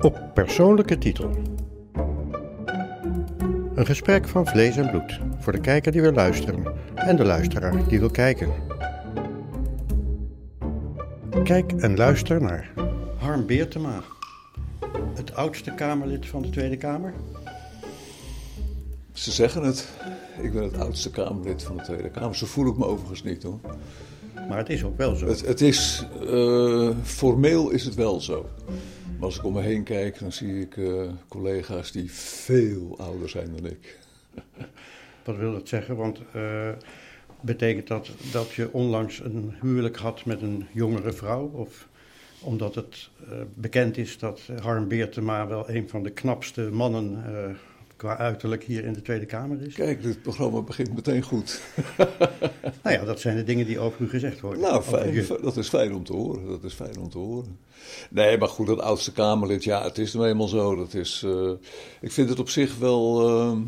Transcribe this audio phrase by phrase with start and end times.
[0.00, 1.30] Op persoonlijke titel.
[3.74, 6.64] Een gesprek van vlees en bloed voor de kijker die wil luisteren
[6.94, 8.52] en de luisteraar die wil kijken.
[11.44, 12.72] Kijk en luister naar
[13.18, 14.02] Harm Beertema,
[15.14, 17.12] het oudste Kamerlid van de Tweede Kamer.
[19.12, 19.88] Ze zeggen het.
[20.42, 22.36] Ik ben het oudste Kamerlid van de Tweede Kamer.
[22.36, 23.60] Zo voel ik me overigens niet hoor.
[24.48, 25.26] Maar het is ook wel zo.
[25.26, 28.46] Het, het is, uh, formeel is het wel zo.
[29.20, 33.56] Als ik om me heen kijk, dan zie ik uh, collega's die veel ouder zijn
[33.56, 33.98] dan ik.
[35.24, 35.96] Wat wil dat zeggen?
[35.96, 36.68] Want uh,
[37.40, 41.50] betekent dat dat je onlangs een huwelijk had met een jongere vrouw?
[41.52, 41.88] Of
[42.40, 43.10] omdat het
[43.54, 47.24] bekend is dat Harm Beertema wel een van de knapste mannen
[48.00, 49.74] qua uiterlijk hier in de Tweede Kamer is.
[49.74, 51.60] Kijk, dit programma begint meteen goed.
[52.82, 54.60] nou ja, dat zijn de dingen die over u gezegd worden.
[54.60, 56.46] Nou, fijn, dat is fijn om te horen.
[56.48, 57.58] Dat is fijn om te horen.
[58.10, 60.76] Nee, maar goed, dat oudste Kamerlid, ja, het is nou eenmaal zo.
[60.76, 61.52] Dat is, uh,
[62.00, 63.58] ik vind het op zich wel uh,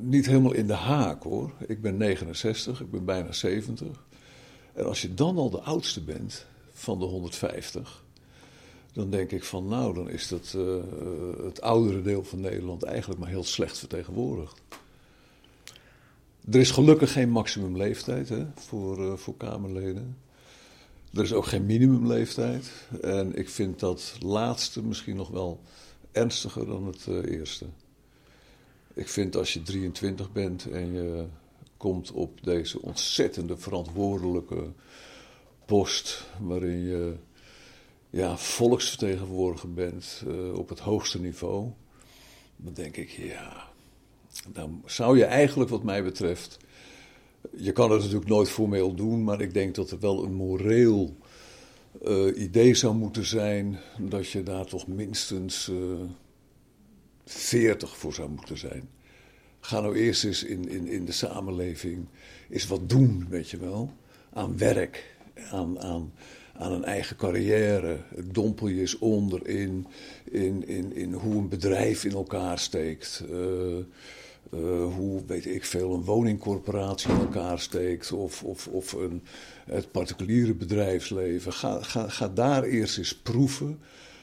[0.00, 1.52] niet helemaal in de haak hoor.
[1.66, 3.86] Ik ben 69, ik ben bijna 70.
[4.72, 8.02] En als je dan al de oudste bent van de 150
[8.92, 10.76] dan denk ik van nou, dan is dat, uh,
[11.44, 14.60] het oudere deel van Nederland eigenlijk maar heel slecht vertegenwoordigd.
[16.50, 20.16] Er is gelukkig geen maximumleeftijd hè, voor, uh, voor Kamerleden.
[21.12, 22.70] Er is ook geen minimumleeftijd.
[23.00, 25.60] En ik vind dat laatste misschien nog wel
[26.12, 27.66] ernstiger dan het eerste.
[28.94, 31.24] Ik vind als je 23 bent en je
[31.76, 34.72] komt op deze ontzettende verantwoordelijke
[35.64, 37.14] post, waarin je
[38.10, 41.70] ja, volksvertegenwoordiger bent uh, op het hoogste niveau,
[42.56, 43.68] dan denk ik, ja,
[44.48, 46.58] dan zou je eigenlijk wat mij betreft,
[47.56, 51.16] je kan het natuurlijk nooit formeel doen, maar ik denk dat er wel een moreel
[52.02, 56.08] uh, idee zou moeten zijn dat je daar toch minstens uh, eh,
[57.24, 58.88] 40 voor zou moeten zijn.
[59.60, 62.06] Ga nou eerst eens in, in, in de samenleving
[62.50, 63.92] eens wat doen, weet je wel,
[64.32, 65.16] aan werk,
[65.50, 66.12] aan, aan
[66.60, 67.96] aan een eigen carrière.
[68.24, 69.86] Dompel je eens onder in,
[70.24, 73.24] in, in, in hoe een bedrijf in elkaar steekt.
[73.30, 73.36] Uh,
[74.54, 78.12] uh, hoe, weet ik veel, een woningcorporatie in elkaar steekt.
[78.12, 79.22] Of, of, of een,
[79.64, 81.52] het particuliere bedrijfsleven.
[81.52, 83.78] Ga, ga, ga daar eerst eens proeven.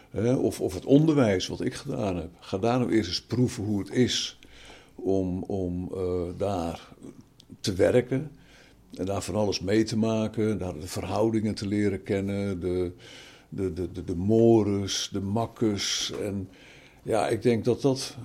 [0.09, 2.29] Hè, of, of het onderwijs, wat ik gedaan heb.
[2.39, 4.39] Ga daar nou eerst eens proeven hoe het is
[4.95, 6.87] om, om uh, daar
[7.59, 8.31] te werken.
[8.93, 12.91] En daar van alles mee te maken, daar de verhoudingen te leren kennen, de,
[13.49, 16.11] de, de, de, de mores, de makkers.
[16.21, 16.49] En
[17.03, 18.17] ja, ik denk dat, dat,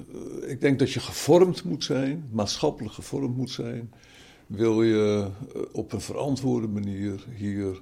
[0.42, 3.92] eh, ik denk dat je gevormd moet zijn, maatschappelijk gevormd moet zijn.
[4.46, 7.80] Wil je eh, op een verantwoorde manier hier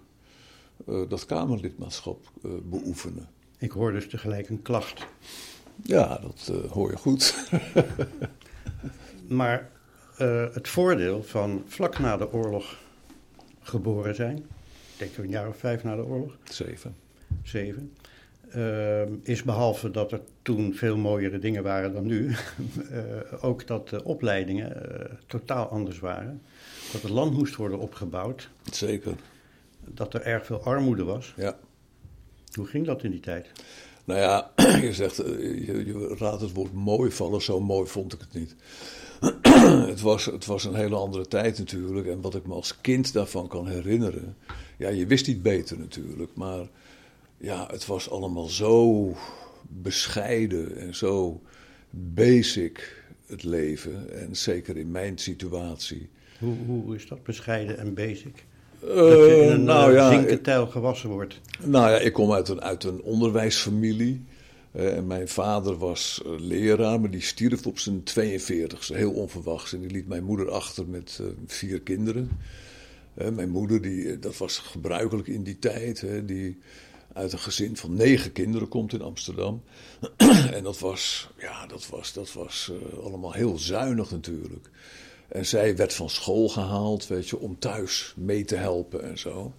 [0.89, 3.29] uh, dat Kamerlidmaatschap uh, beoefenen.
[3.59, 5.07] Ik hoor dus tegelijk een klacht.
[5.83, 7.49] Ja, dat uh, hoor je goed.
[9.29, 9.71] maar
[10.21, 12.77] uh, het voordeel van vlak na de oorlog
[13.61, 16.37] geboren zijn, ik denk een jaar of vijf na de oorlog.
[16.45, 16.97] Zeven.
[17.43, 17.93] Zeven.
[18.57, 22.35] Uh, is behalve dat er toen veel mooiere dingen waren dan nu, uh,
[23.49, 24.73] ook dat de opleidingen
[25.27, 26.43] totaal anders waren.
[26.93, 28.49] Dat het land moest worden opgebouwd.
[28.71, 29.15] Zeker.
[29.85, 31.35] Dat er erg veel armoede was.
[31.37, 31.57] Ja.
[32.55, 33.51] Hoe ging dat in die tijd?
[34.05, 34.51] Nou ja,
[34.89, 38.55] je zegt, je, je raadt het woord mooi vallen, zo mooi vond ik het niet.
[39.93, 42.07] het, was, het was een hele andere tijd natuurlijk.
[42.07, 44.37] En wat ik me als kind daarvan kan herinneren.
[44.77, 46.31] Ja, je wist niet beter natuurlijk.
[46.35, 46.67] Maar
[47.37, 49.07] ja, het was allemaal zo
[49.69, 51.41] bescheiden en zo
[51.91, 54.21] basic het leven.
[54.21, 56.09] En zeker in mijn situatie.
[56.39, 58.45] Hoe, hoe is dat bescheiden en basic?
[58.85, 61.41] Uh, dat je in een nou, ja, zinkentuil gewassen wordt.
[61.65, 64.25] Nou ja, ik kom uit een, uit een onderwijsfamilie.
[64.73, 69.73] Uh, en mijn vader was uh, leraar, maar die stierf op zijn 42ste, heel onverwachts.
[69.73, 72.31] En die liet mijn moeder achter met uh, vier kinderen.
[73.15, 76.59] mijn moeder, die, dat was gebruikelijk in die tijd, die
[77.13, 79.63] uit een gezin van negen kinderen komt in Amsterdam.
[80.57, 84.71] en dat was, ja, dat was, dat was allemaal heel zuinig natuurlijk.
[85.29, 89.55] En zij werd van school gehaald, weet je, om thuis mee te helpen en zo.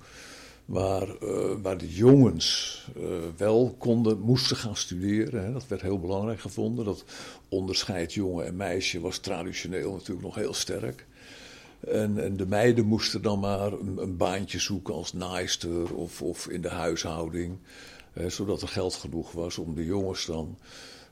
[0.72, 3.04] Waar, uh, waar de jongens uh,
[3.38, 5.44] wel konden, moesten gaan studeren.
[5.44, 5.52] Hè.
[5.54, 6.86] Dat werd heel belangrijk gevonden.
[6.86, 7.04] Dat
[7.50, 11.08] onderscheid jongen en meisje was traditioneel natuurlijk nog heel sterk.
[11.80, 16.48] En, en de meiden moesten dan maar een, een baantje zoeken als naaister of, of
[16.48, 17.58] in de huishouding.
[18.28, 20.58] Zodat er geld genoeg was om de jongens dan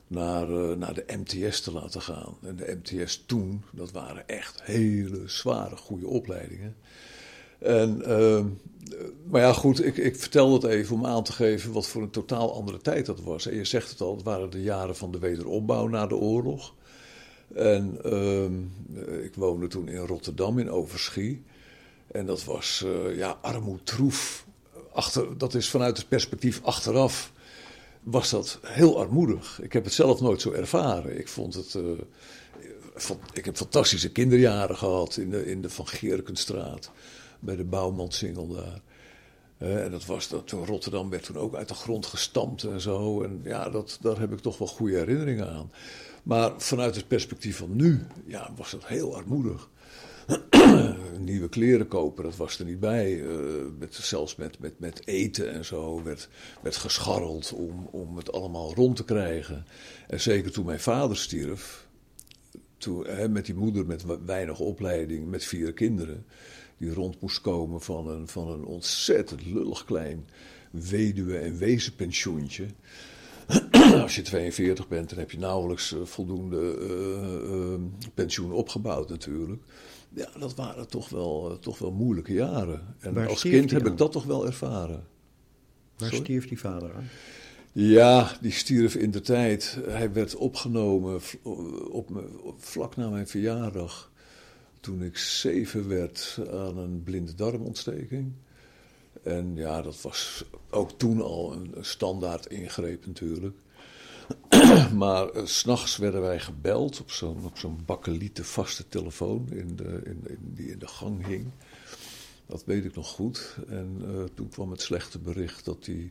[0.06, 2.36] naar, uh, naar de MTS te laten gaan.
[2.42, 6.76] En de MTS toen, dat waren echt hele zware, goede opleidingen.
[7.58, 8.46] En, ehm,
[9.30, 12.10] maar ja, goed, ik, ik vertel dat even om aan te geven wat voor een
[12.10, 13.46] totaal andere tijd dat was.
[13.46, 16.74] En je zegt het al, het waren de jaren van de wederopbouw na de oorlog.
[17.54, 18.62] En ehm,
[19.24, 21.42] ik woonde toen in Rotterdam, in Overschie.
[22.12, 24.46] En dat was uh, ja, armoedtroef.
[24.92, 27.32] Achter, dat is vanuit het perspectief achteraf
[28.02, 29.60] was dat heel armoedig.
[29.62, 31.18] Ik heb het zelf nooit zo ervaren.
[31.18, 31.78] Ik vond het.
[33.32, 36.90] Ik heb fantastische kinderjaren gehad in de, in de Van Gerkenstraat.
[37.40, 38.80] Bij de Bouwmansingel daar.
[39.58, 43.22] Uh, en dat was dat Rotterdam werd toen ook uit de grond gestampt en zo.
[43.22, 45.70] En ja, dat, daar heb ik toch wel goede herinneringen aan.
[46.22, 49.68] Maar vanuit het perspectief van nu, ja, was dat heel armoedig.
[51.18, 53.12] Nieuwe kleren kopen, dat was er niet bij.
[53.12, 53.36] Uh,
[53.78, 56.28] met, zelfs met, met, met eten en zo werd,
[56.62, 59.66] werd gescharreld om, om het allemaal rond te krijgen.
[60.08, 61.88] En zeker toen mijn vader stierf,
[62.80, 66.26] toen, hè, met die moeder met weinig opleiding, met vier kinderen,
[66.76, 70.26] die rond moest komen van een, van een ontzettend lullig klein
[70.70, 72.66] weduwe- en wezenpensioentje.
[74.02, 77.80] Als je 42 bent, dan heb je nauwelijks uh, voldoende uh, uh,
[78.14, 79.62] pensioen opgebouwd natuurlijk.
[80.14, 82.94] Ja, dat waren toch wel, toch wel moeilijke jaren.
[82.98, 85.06] En Waar als kind heb ik dat toch wel ervaren.
[85.96, 86.24] Waar Sorry?
[86.24, 87.08] stierf die vader aan?
[87.72, 89.78] Ja, die stierf in de tijd.
[89.86, 91.20] Hij werd opgenomen
[92.42, 94.10] op vlak na mijn verjaardag.
[94.80, 98.32] Toen ik zeven werd aan een blinde darmontsteking.
[99.22, 103.56] En ja, dat was ook toen al een, standaard ingreep natuurlijk.
[104.94, 107.10] maar eh, s s'nachts werden wij gebeld op
[107.54, 111.46] zo'n bakkelieten vaste telefoon in de, in, die in de gang hing.
[112.46, 113.56] Dat weet ik nog goed.
[113.68, 116.10] En eh, toen kwam het slechte bericht dat hij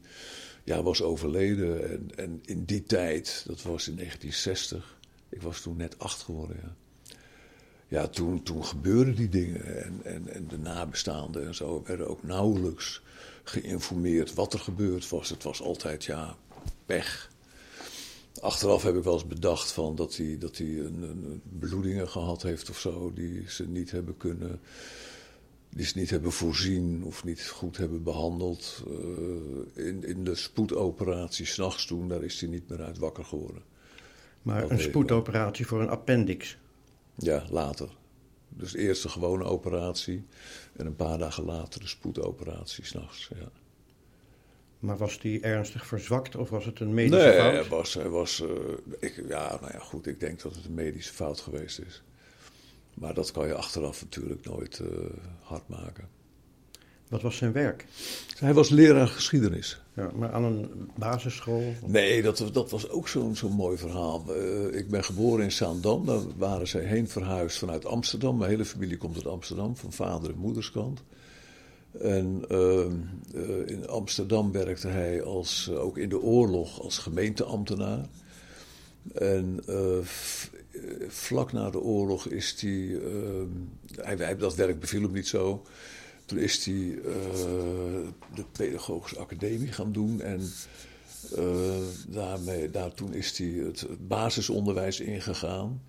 [0.69, 1.89] ja, was overleden.
[1.89, 4.97] En, en in die tijd, dat was in 1960,
[5.29, 6.57] ik was toen net acht geworden.
[6.61, 6.75] Ja,
[7.87, 9.83] ja toen, toen gebeurden die dingen.
[9.83, 13.01] En, en, en de nabestaanden en zo werden ook nauwelijks
[13.43, 15.29] geïnformeerd wat er gebeurd was.
[15.29, 16.35] Het was altijd, ja,
[16.85, 17.31] pech.
[18.39, 22.41] Achteraf heb ik wel eens bedacht van dat hij, dat hij een, een bloedingen gehad
[22.41, 24.59] heeft of zo, die ze niet hebben kunnen
[25.69, 28.83] die ze niet hebben voorzien of niet goed hebben behandeld.
[28.87, 33.61] Eh, in, in de spoedoperatie s'nachts toen, daar is hij niet meer uit wakker geworden.
[34.41, 34.85] Maar Dat een wel.
[34.85, 36.57] spoedoperatie voor een appendix.
[37.15, 37.89] Ja, later.
[38.49, 40.25] Dus eerst de gewone operatie
[40.75, 43.29] en een paar dagen later de spoedoperatie s'nachts.
[43.39, 43.49] Ja.
[44.79, 47.51] Maar was die ernstig verzwakt of was het een medische Nee, fout?
[47.53, 48.49] hij was, hij was eh,
[48.99, 52.03] ik, ja, nou ja, goed, ik denk dat het een medische fout geweest is.
[52.99, 54.87] Maar dat kan je achteraf natuurlijk nooit eh,
[55.41, 56.07] hard maken.
[57.09, 57.85] Wat was zijn werk?
[58.37, 59.81] Hij was leraar geschiedenis.
[59.93, 61.73] Ja, maar aan een basisschool?
[61.85, 64.23] Nee, dat, dat was ook zo'n zo'n mooi verhaal.
[64.27, 66.05] Eh, ik ben geboren in Zaandam.
[66.05, 68.37] Daar waren zij heen verhuisd vanuit Amsterdam.
[68.37, 71.03] Mijn hele familie komt uit Amsterdam, van vader en moederskant.
[71.99, 72.95] En ehm,
[73.35, 78.05] eh, in Amsterdam werkte hij als, ook in de oorlog als gemeenteambtenaar.
[79.13, 79.59] En
[81.07, 83.47] vlak na de oorlog is hij, ehm,
[83.95, 85.65] hij, hij- dat werk beviel hem niet zo.
[86.25, 87.13] Toen is hij eh,
[88.35, 90.41] de pedagogische academie gaan doen en
[91.35, 91.77] eh,
[92.07, 95.81] daarmee, daar, toen is hij het, basisonderwijs ingegaan.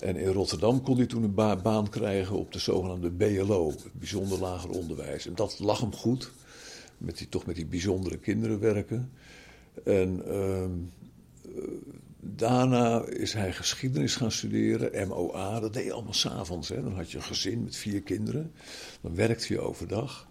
[0.00, 3.84] En in Rotterdam kon hij toen een ba- baan krijgen op de zogenaamde BLO, het
[3.92, 5.26] bijzonder lager onderwijs.
[5.26, 6.30] En dat lag hem goed,
[6.98, 9.10] met die, toch met die bijzondere kinderen werken.
[9.84, 10.70] En ehm,
[11.56, 11.62] eh,
[12.20, 15.60] daarna is hij geschiedenis gaan studeren, MOA.
[15.60, 16.68] Dat deed je allemaal s'avonds.
[16.68, 18.52] Dan had je een gezin met vier kinderen.
[19.00, 20.28] Dan werkte je overdag.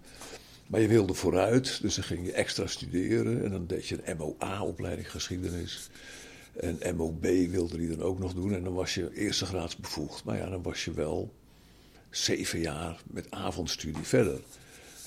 [0.67, 3.43] Maar je wilde vooruit, dus dan ging je extra studeren.
[3.43, 5.89] En dan deed je een MOA-opleiding geschiedenis.
[6.53, 8.53] En MOB wilde hij dan ook nog doen.
[8.53, 10.23] En dan was je eerste graads bevoegd.
[10.23, 11.33] Maar ja, dan was je wel
[12.09, 14.39] zeven jaar met avondstudie verder.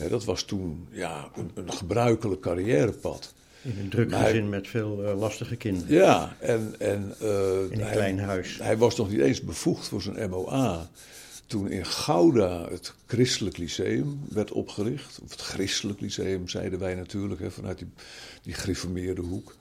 [0.09, 3.35] Dat was toen ja, een, een gebruikelijk carrièrepad.
[3.62, 5.95] In een druk Maar hij- gezin met veel eh, lastige kinderen.
[5.95, 8.59] Ja, en, en eh, In een hij, klein huis.
[8.62, 10.90] hij was nog niet eens bevoegd voor zijn MOA.
[11.47, 15.21] Toen in Gouda het Christelijk Lyceum werd opgericht.
[15.25, 17.88] Of het Christelijk Lyceum zeiden wij natuurlijk, hè, vanuit die,
[18.43, 19.55] die gereformeerde hoek.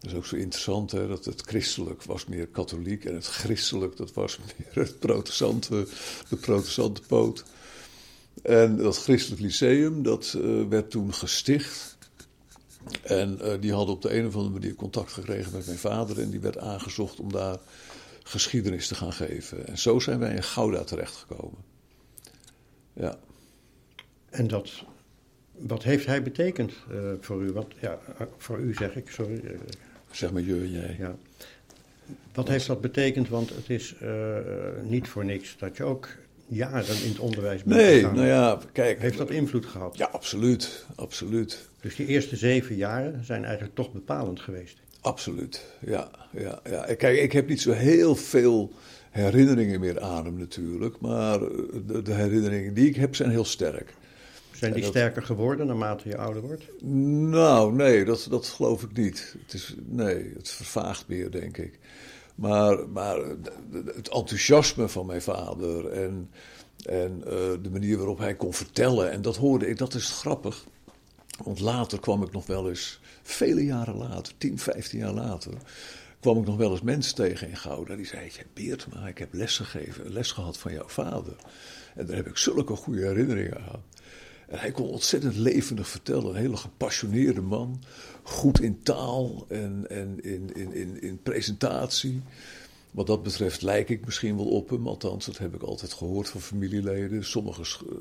[0.00, 3.96] Dat is ook zo interessant, hè, dat het christelijk was meer katholiek en het christelijk,
[3.96, 5.86] dat was meer het protestante,
[6.28, 7.44] de protestante poot.
[8.42, 11.95] En dat christelijk lyceum, dat eh, werd toen gesticht.
[13.02, 16.20] En eh, die hadden op de een of andere manier contact gekregen met mijn vader
[16.20, 17.58] en die werd aangezocht om daar
[18.22, 19.66] geschiedenis te gaan geven.
[19.66, 21.58] En zo zijn wij in Gouda terechtgekomen.
[22.92, 23.18] Ja.
[24.30, 24.84] En dat,
[25.52, 27.52] wat heeft hij betekend eh, voor u?
[27.52, 29.58] Want, ja, eh, voor u zeg ik, sorry.
[30.10, 30.96] Zeg maar je en jij.
[30.98, 31.16] ja.
[32.34, 33.28] Wat heeft dat betekend?
[33.28, 33.94] Want het is
[34.82, 36.08] niet voor niks dat je ook
[36.48, 38.14] jaren in het onderwijs bent Nee, gegaan.
[38.14, 39.00] nou ja, kijk.
[39.00, 39.96] Heeft dat invloed gehad?
[39.96, 40.86] Ja, absoluut.
[40.94, 41.68] Absoluut.
[41.80, 44.76] Dus die eerste zeven jaren zijn eigenlijk toch bepalend geweest.
[45.00, 45.64] Absoluut.
[45.80, 46.94] Ja, ja, ja.
[46.94, 48.72] Kijk, ik heb niet zo heel veel
[49.10, 51.00] herinneringen meer aan hem natuurlijk.
[51.00, 51.48] Maar eh,
[51.86, 53.94] de, de herinneringen die ik heb zijn heel sterk.
[54.52, 56.64] Zijn die dat- sterker geworden naarmate je ouder wordt?
[57.30, 59.34] Nou, nee, dat, dat geloof ik niet.
[59.44, 61.78] Het is, nee, het vervaagt meer, denk ik.
[62.36, 63.18] Maar, maar
[63.94, 66.30] het enthousiasme van mijn vader en,
[66.84, 70.64] en eh, de manier waarop hij kon vertellen, en dat hoorde ik, dat is grappig.
[71.44, 75.52] Want later kwam ik nog wel eens, vele jaren later, 10, 15 jaar later,
[76.20, 77.96] kwam ik nog wel eens mensen tegen in Gouda.
[77.96, 81.36] Die zeiden, "Ja, Beertma, ik heb les gegeven, les gehad van jouw vader.
[81.94, 83.82] En daar heb ik zulke goede herinneringen aan.
[84.46, 86.28] Hij kon ontzettend levendig vertellen.
[86.28, 87.82] Een hele gepassioneerde man.
[88.22, 92.22] Goed in taal en, en in, in, in, in presentatie.
[92.90, 94.86] Wat dat betreft lijk ik misschien wel op hem.
[94.88, 97.24] Althans, dat heb ik altijd gehoord van familieleden.
[97.24, 97.96] Sommige eh,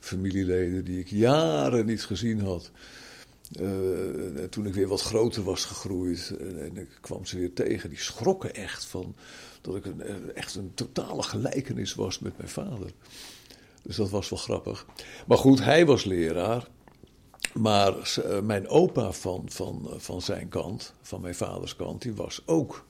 [0.00, 2.70] familieleden die ik jaren niet gezien had.
[3.52, 7.88] Eh, toen ik weer wat groter was gegroeid en, en ik kwam ze weer tegen,
[7.88, 9.14] die schrokken echt van
[9.60, 12.90] dat ik een, eh, echt een totale gelijkenis was met mijn vader.
[13.86, 14.86] Dus dat was wel grappig.
[15.26, 16.68] Maar goed, hij was leraar.
[17.54, 22.14] Maar eh, mijn opa van, van, eh, van zijn kant, van mijn vaders kant, die
[22.14, 22.86] was ook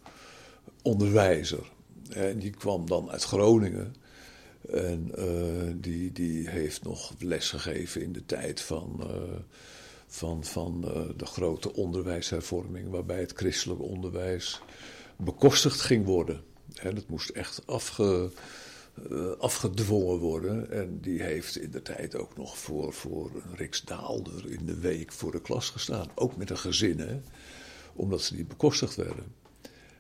[0.83, 1.73] onderwijzer.
[2.11, 3.95] En die kwam dan uit Groningen.
[4.71, 9.11] En eh, die, die heeft nog les gegeven in de tijd van,
[10.07, 10.81] van, van
[11.17, 14.61] de grote onderwijshervorming, waarbij het christelijk onderwijs
[15.17, 16.43] bekostigd ging worden.
[16.75, 18.31] En dat moest echt afge,
[19.39, 20.71] afgedwongen worden.
[20.71, 25.33] En die heeft in de tijd ook nog voor, voor riksdaalder in de week voor
[25.33, 26.09] de klas gestaan.
[26.15, 27.23] Ook met een gezin,
[27.95, 29.25] omdat ze niet bekostigd werden.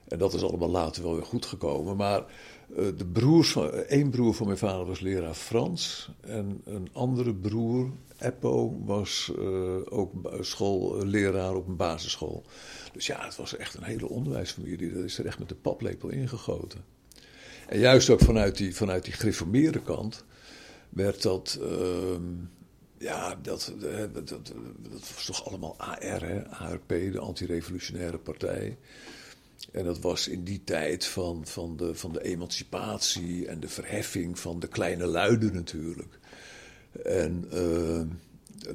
[0.08, 1.96] En dat is allemaal later wel weer goed gekomen.
[1.96, 6.10] Maar eh, de broers van, één broer van mijn vader was leraar Frans.
[6.20, 12.44] En een andere broer, Eppo, was eh, ook schoolleraar op een basisschool.
[12.92, 14.92] Dus ja, het was echt een hele onderwijsfamilie.
[14.92, 16.95] Dat is er echt met de paplepel ingegoten.
[17.66, 20.24] En juist ook vanuit die, vanuit die gereformeerde kant
[20.88, 21.58] werd dat.
[21.62, 22.22] ehm,
[22.98, 26.48] ja, dat, eh, dat, dat, dat was toch allemaal AR, hè?
[26.48, 28.76] ARP, de antirevolutionaire partij.
[29.72, 34.38] En dat was in die tijd van, van, de, van de emancipatie en de verheffing
[34.38, 36.18] van de kleine luiden natuurlijk.
[37.04, 38.00] En eh,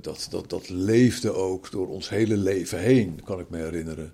[0.02, 4.14] dat, dat, dat leefde ook door ons hele leven heen, kan ik me herinneren.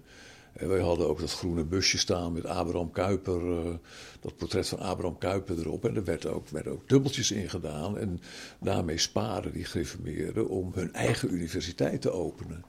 [0.57, 3.73] En wij hadden ook dat groene busje staan met Abraham Kuyper, eh,
[4.19, 5.85] dat portret van Abraham Kuyper erop.
[5.85, 7.97] En er werd ook, werden ook dubbeltjes in gedaan.
[7.97, 8.19] En
[8.59, 12.63] daarmee sparen die gereformeerden om hun eigen universiteit te openen.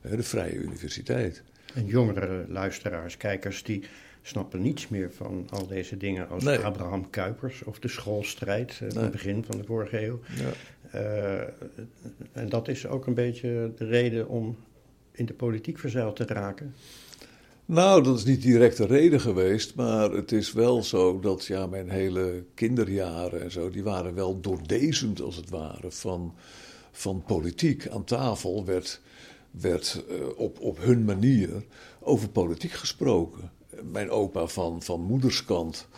[0.00, 1.42] Hè, de Vrije Universiteit.
[1.74, 3.82] En jongere luisteraars, kijkers, die
[4.22, 6.58] snappen niets meer van al deze dingen als Nee.
[6.58, 9.02] Abraham Kuypers of de schoolstrijd eh, aan Nee.
[9.02, 10.20] het begin van de vorige eeuw.
[10.36, 10.50] Ja.
[10.90, 11.48] Eh,
[12.32, 14.56] en dat is ook een beetje de reden om
[15.12, 16.74] in de politiek verzeild te raken.
[17.66, 21.66] Nou, dat is niet direct de reden geweest, maar het is wel zo dat ja,
[21.66, 26.34] mijn hele kinderjaren en zo, die waren wel doordezend als het ware van,
[26.90, 27.88] van politiek.
[27.88, 29.00] Aan tafel werd,
[29.50, 31.64] werd eh, op, op hun manier
[32.00, 33.50] over politiek gesproken.
[33.92, 35.88] Mijn opa van, van moederskant,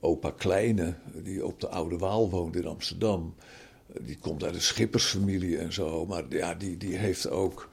[0.00, 3.34] opa Kleine, die op de Oude Waal woont in Amsterdam,
[4.00, 7.72] die komt uit een schippersfamilie en zo, maar ja, die, die heeft ook...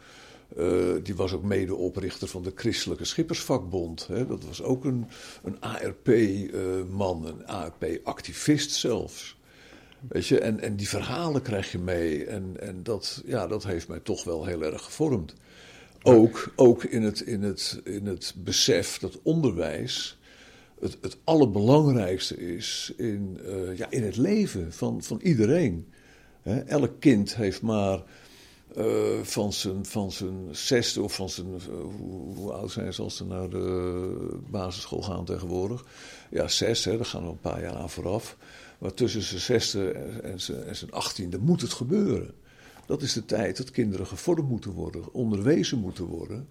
[0.57, 4.07] Eh, die was ook medeoprichter van de Christelijke Schippersvakbond.
[4.07, 4.27] Hè.
[4.27, 5.05] Dat was ook een,
[5.43, 9.39] een ARP-man, een ARP-activist zelfs.
[10.07, 12.25] Weet je, en, en die verhalen krijg je mee.
[12.25, 15.33] En, en dat, ja, dat heeft mij toch wel heel erg gevormd.
[16.03, 20.19] Ook, ook in, het, in, het, in het besef dat onderwijs
[20.81, 25.87] het, het allerbelangrijkste is in, eh, ja, in het leven van, van iedereen.
[26.41, 28.03] Hè, elk kind heeft maar
[28.75, 31.47] eh, van, zijn, van zijn zesde of van zijn.
[31.53, 31.59] eh,
[32.35, 35.85] hoe, oud zijn ze als ze naar de basisschool gaan tegenwoordig?
[36.29, 38.37] Ja, zes, hè, daar gaan we een paar jaar aan vooraf.
[38.79, 39.91] Maar tussen zijn zesde
[40.23, 42.33] en zijn, en zijn achttiende moet het gebeuren.
[42.85, 46.47] Dat is de tijd dat kinderen gevormd moeten worden, onderwezen moeten worden.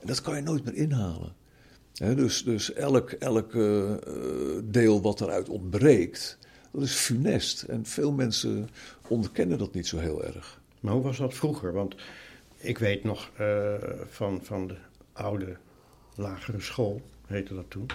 [0.00, 1.34] En dat kan je nooit meer inhalen.
[1.92, 3.92] Dus, dus elk, elk eh,
[4.64, 6.38] deel wat eruit ontbreekt,
[6.72, 7.62] dat is funest.
[7.62, 8.68] En veel mensen
[9.08, 10.62] onderkennen dat niet zo heel erg.
[10.84, 11.72] Maar hoe was dat vroeger?
[11.72, 11.94] Want
[12.56, 13.74] ik weet nog eh,
[14.08, 14.76] van, van de
[15.12, 15.56] oude
[16.14, 17.86] lagere school, heette dat toen.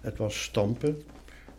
[0.00, 1.02] Het was stampen.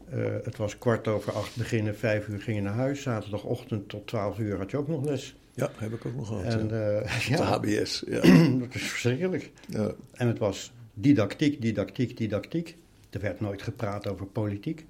[0.10, 3.02] Eh, het was kwart over acht beginnen, vijf uur ging je naar huis.
[3.02, 5.36] Zaterdagochtend tot twaalf uur had je ook nog les.
[5.54, 6.44] Ja, heb ik ook nog gehad.
[6.44, 7.00] En ja.
[7.00, 8.22] eh, De HBS, ja.
[8.60, 9.52] dat is verschrikkelijk.
[9.68, 9.92] ja.
[10.14, 12.78] En het was didactiek, didactiek, didactiek.
[13.10, 14.86] Er werd nooit gepraat over politiek.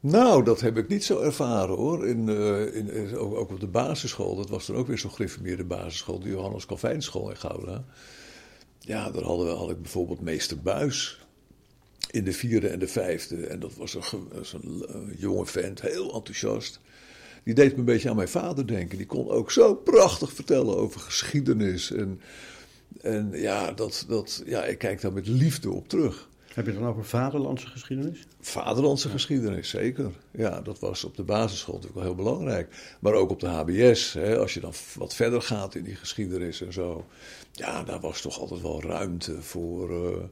[0.00, 2.08] Nou, dat heb ik niet zo ervaren hoor.
[2.08, 5.64] In, uh, in, ook, ook, op de basisschool, dat was dan ook weer zo'n gereformeerde
[5.64, 7.84] basisschool, de Johannes Calvijnschool in Gouda.
[8.78, 11.26] Ja, daar hadden we, had ik bijvoorbeeld meester Buis
[12.10, 13.46] in de vierde en de vijfde.
[13.46, 16.80] En dat was een, een jonge vent, heel enthousiast.
[17.44, 18.96] Die deed me een beetje aan mijn vader denken.
[18.96, 21.90] Die kon ook zo prachtig vertellen over geschiedenis.
[21.90, 22.20] En,
[23.00, 26.28] en ja, dat, dat, ja, ik kijk daar met liefde op terug.
[26.56, 28.26] Heb je dan over vaderlandse geschiedenis?
[28.40, 30.10] Vaderlandse geschiedenis, zeker.
[30.30, 32.96] Ja, dat was op de basisschool natuurlijk wel heel belangrijk.
[33.00, 36.60] Maar ook op de HBS, hè, als je dan wat verder gaat in die geschiedenis
[36.60, 37.06] en zo.
[37.52, 40.22] Ja, daar was toch altijd wel ruimte voor, uh,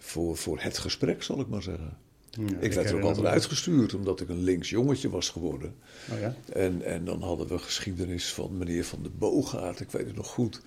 [0.00, 1.96] voor, voor het gesprek, zal ik maar zeggen.
[2.30, 5.74] Ja, ik werd er ook altijd uitgestuurd, omdat ik een links jongetje was geworden.
[6.12, 6.34] Oh ja?
[6.52, 10.28] en, en dan hadden we geschiedenis van meneer Van de Boogaard, ik weet het nog
[10.28, 10.60] goed.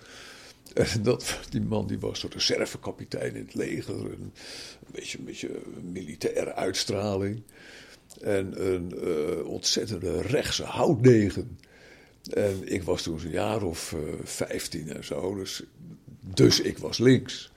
[0.73, 3.95] En dat, die man die was reservekapitein in het leger.
[3.95, 4.33] Een,
[4.91, 5.49] beetje, een beetje
[5.91, 7.41] militaire uitstraling.
[8.21, 11.57] En een uh, ontzettende rechtse houtdegen.
[12.33, 15.35] En ik was toen een jaar of uh, 15 en zo.
[15.35, 15.63] Dus,
[16.33, 17.51] dus ik was links.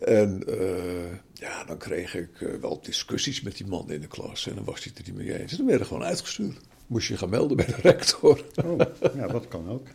[0.00, 4.46] En uh, ja, dan kreeg ik uh, wel discussies met die man in de klas.
[4.46, 5.50] En dan was hij het er niet mee eens.
[5.50, 6.58] En dan werden gewoon uitgestuurd.
[6.90, 8.44] Moest je gaan melden bij de rector.
[8.64, 8.80] Oh,
[9.14, 9.86] ja, dat kan ook.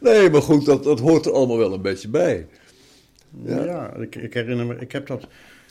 [0.00, 2.46] Nee, maar goed, dat, dat hoort er allemaal wel een beetje bij.
[3.42, 5.26] Ja, ja ik, ik, herinner me, ik heb dat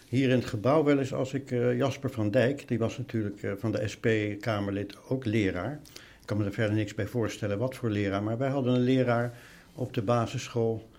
[0.10, 3.42] hier in het gebouw wel eens als ik uh, Jasper van Dijk, die was natuurlijk
[3.42, 5.80] uh, van de SP-Kamerlid ook leraar.
[5.94, 8.84] Ik kan me er verder niks bij voorstellen wat voor leraar, maar wij hadden een
[8.84, 9.38] leraar
[9.76, 10.90] op de basisschool.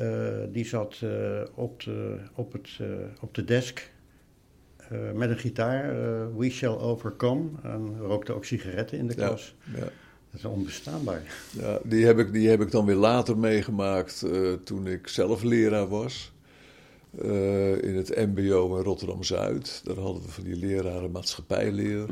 [0.00, 1.02] Uh, die zat
[1.54, 2.68] op, de, op, het,
[3.20, 3.91] op de desk
[5.14, 7.48] met een gitaar, uh, We Shall Overcome.
[7.62, 9.54] En rookte ook sigaretten in de klas.
[9.64, 9.84] Ja, ja.
[10.30, 11.22] Dat is onbestaanbaar.
[11.50, 15.42] Ja, die heb ik, die heb ik dan weer later meegemaakt uh, toen ik zelf
[15.42, 16.32] leraar was.
[17.80, 19.80] in het MBO in Rotterdam-Zuid.
[19.84, 22.06] Daar hadden we van die leraren maatschappijleer.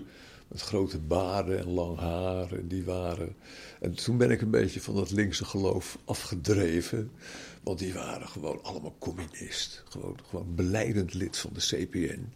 [0.49, 2.53] Met grote baarden en lang haar.
[2.53, 3.35] En die waren.
[3.81, 7.11] En toen ben ik een beetje van dat linkse geloof afgedreven.
[7.63, 9.83] Want die waren gewoon allemaal communist.
[9.89, 12.33] Gewoon, gewoon beleidend lid van de CPN.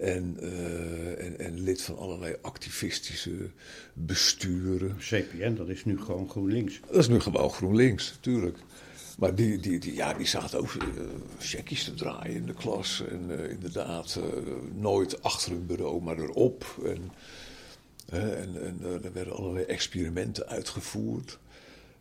[0.00, 3.50] En, uh, en, en, lid van allerlei activistische
[3.92, 4.96] besturen.
[4.98, 6.80] CPN, dat is nu gewoon GroenLinks.
[6.86, 8.58] Dat is nu gewoon GroenLinks, natuurlijk.
[9.18, 10.82] Maar die, die, die, ja, die zaten ook uh,
[11.38, 13.02] checkjes te draaien in de klas.
[13.08, 14.20] En uh, inderdaad,
[14.74, 16.64] nooit achter een bureau, maar erop.
[16.84, 17.12] En,
[18.08, 21.38] en, en er werden allerlei experimenten uitgevoerd.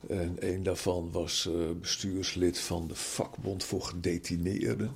[0.08, 1.50] En een daarvan was
[1.82, 4.96] bestuurslid van de vakbond voor gedetineerden.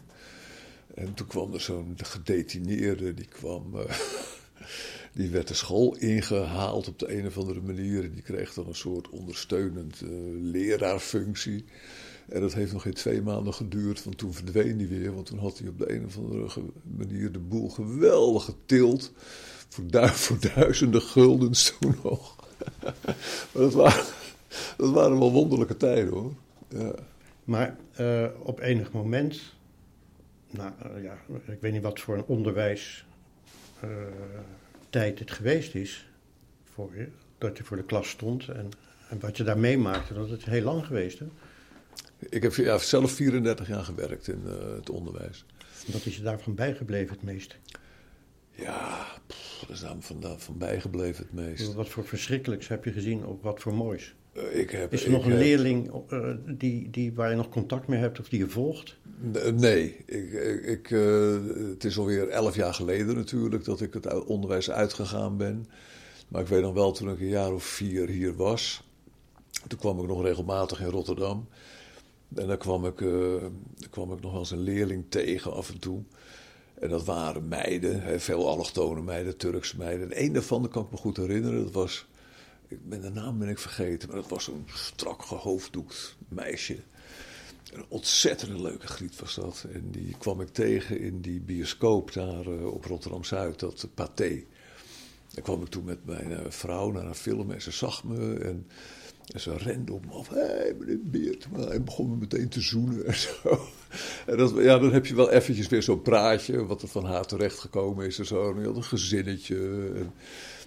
[0.93, 3.75] En toen kwam er zo'n gedetineerde, die kwam.
[3.75, 3.81] Uh,
[5.13, 8.03] die werd de school ingehaald op de een of andere manier.
[8.03, 10.09] En die kreeg dan een soort ondersteunend uh,
[10.41, 11.65] leraarfunctie.
[12.29, 15.13] En dat heeft nog geen twee maanden geduurd, want toen verdween hij weer.
[15.13, 16.61] Want toen had hij op de een of andere
[16.97, 19.11] manier de boel geweldig getild.
[19.69, 22.35] Voor, voor duizenden guldens toen nog.
[23.51, 24.05] maar dat waren,
[24.77, 26.33] dat waren wel wonderlijke tijden hoor.
[26.67, 26.93] Ja.
[27.43, 29.41] Maar uh, op enig moment
[30.51, 33.05] nou uh, ja, ik weet niet wat voor een onderwijstijd
[34.95, 36.09] uh, het geweest is
[36.73, 38.69] voor je, dat je voor de klas stond en,
[39.09, 41.19] en wat je daar meemaakte, dat is heel lang geweest.
[41.19, 41.25] Hè?
[42.29, 45.45] Ik heb ja, zelf 34 jaar gewerkt in het onderwijs.
[45.87, 47.57] Wat is je daarvan bijgebleven het meest?
[48.51, 51.73] Ja, pff, dat is daar van, van bijgebleven het meest.
[51.73, 54.15] Wat voor verschrikkelijks heb je gezien of wat voor moois?
[54.33, 55.39] Uh, ik heb, is er nog een heb...
[55.39, 58.95] leerling uh, die, die, waar je nog contact mee hebt of die je volgt?
[59.53, 60.31] Nee, ik,
[60.63, 61.37] ik, uh,
[61.69, 65.67] het is alweer elf jaar geleden natuurlijk dat ik het onderwijs uitgegaan ben.
[66.27, 68.83] Maar ik weet nog wel, toen ik een jaar of vier hier was,
[69.67, 71.47] toen kwam ik nog regelmatig in Rotterdam.
[72.35, 75.79] En daar kwam ik, daar kwam ik nog wel eens een leerling tegen af en
[75.79, 76.03] toe.
[76.73, 80.11] En dat waren meiden, veel allochtone meiden, Turkse meiden.
[80.11, 82.07] En een daarvan, dat kan ik me goed herinneren, dat was
[82.71, 86.77] ik ben de naam ben ik vergeten, maar dat was zo'n strak gehoofddoekt meisje.
[87.73, 89.65] Een ontzettend leuke griet was dat.
[89.73, 94.43] En die kwam ik tegen in die bioscoop daar uh, op Rotterdam-Zuid, dat Pathé.
[95.33, 98.33] Daar kwam ik toen met mijn uh, vrouw naar een film en ze zag me
[98.35, 98.67] en,
[99.35, 100.29] ze rende op me af.
[100.29, 101.65] Hé, hey, meneer Beertma.
[101.65, 103.39] En begon me meteen te zoenen en zo.
[104.25, 107.25] En dat, ja, dan heb je wel eventjes weer zo'n praatje, wat er van haar
[107.25, 108.49] terecht gekomen is en zo.
[108.49, 109.57] En die had een gezinnetje.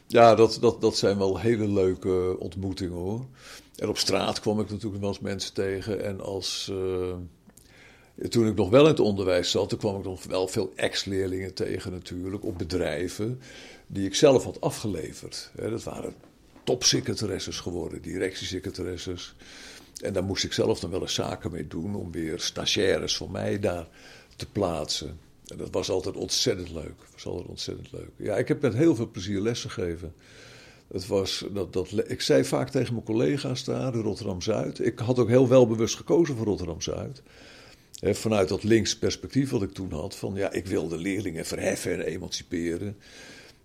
[0.07, 3.27] Ja, dat, dat, dat zijn wel hele leuke ontmoetingen hoor.
[3.77, 6.05] En op straat kwam ik natuurlijk wel eens mensen tegen.
[6.05, 7.15] En als, uh,
[8.29, 11.55] toen ik nog wel in het onderwijs zat, toen kwam ik nog wel veel ex-leerlingen
[11.55, 12.45] tegen natuurlijk.
[12.45, 13.41] Op bedrijven
[13.87, 15.51] die ik zelf had afgeleverd.
[15.57, 16.15] dat waren
[16.65, 19.35] topsecretaresses geworden, directiesecretaresses.
[20.03, 23.31] En daar moest ik zelf dan wel eens zaken mee doen om weer stagiaires van
[23.31, 23.89] mij daar
[24.37, 25.19] te plaatsen.
[25.47, 26.95] En dat was altijd ontzettend leuk.
[27.13, 28.11] was altijd ontzettend leuk.
[28.17, 30.13] Ja, ik heb met heel veel plezier lessen.
[30.89, 34.79] Het was dat, dat, ik zei vaak tegen mijn collega's daar in Rotterdam-Zuid.
[34.79, 37.23] Ik had ook heel welbewust gekozen voor Rotterdam-Zuid.
[38.03, 40.17] Vanuit dat links perspectief wat ik toen had.
[40.17, 42.97] Van ja, ik wil de leerlingen verheffen en emanciperen.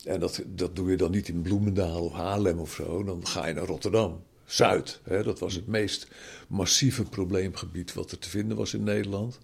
[0.04, 3.04] En dat, dat doe je dan niet in Bloemendaal of Haarlem of zo.
[3.04, 4.24] Dan ga je naar Rotterdam.
[4.46, 5.00] Zuid.
[5.04, 6.08] Dat was het meest
[6.48, 9.40] massieve probleemgebied wat er te vinden was in Nederland.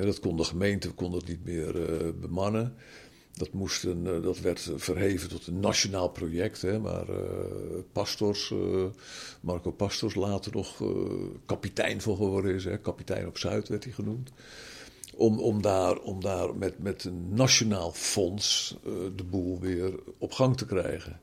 [0.00, 2.74] Dat kon de gemeente kon dat niet meer uh, bemannen.
[3.34, 7.16] Dat, moest een, uh, dat werd verheven tot een nationaal project, hè, waar uh,
[7.92, 8.54] Pastors,
[9.40, 10.82] Marco Pastors later nog
[11.46, 12.66] kapitein voor geworden is.
[12.82, 14.32] Kapitein op Zuid werd hij genoemd.
[15.14, 18.76] Om, om, daar, om daar met, met een nationaal fonds
[19.16, 21.20] de boel weer op gang te krijgen.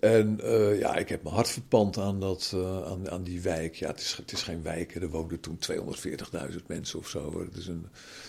[0.00, 3.74] En uh, ja, ik heb mijn hart verpand aan, dat, uh, aan, aan die wijk.
[3.74, 7.40] Ja, het is, het is geen wijk, er woonden toen 240.000 mensen of zo.
[7.40, 7.86] Het is, een,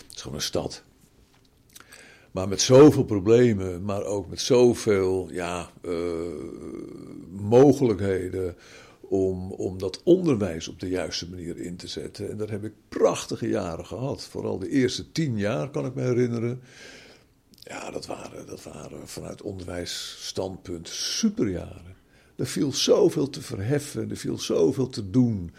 [0.08, 0.84] het is gewoon een stad.
[2.32, 5.94] Maar met zoveel problemen, maar ook met zoveel ja, uh,
[7.30, 8.56] mogelijkheden
[9.02, 12.30] om, om dat onderwijs op de juiste manier in te zetten.
[12.30, 14.24] En daar heb ik prachtige jaren gehad.
[14.24, 16.62] Vooral de eerste tien jaar kan ik me herinneren.
[17.64, 21.96] Ja, dat waren, dat waren vanuit onderwijsstandpunt superjaren.
[22.36, 25.52] Er viel zoveel te verheffen, er viel zoveel te doen.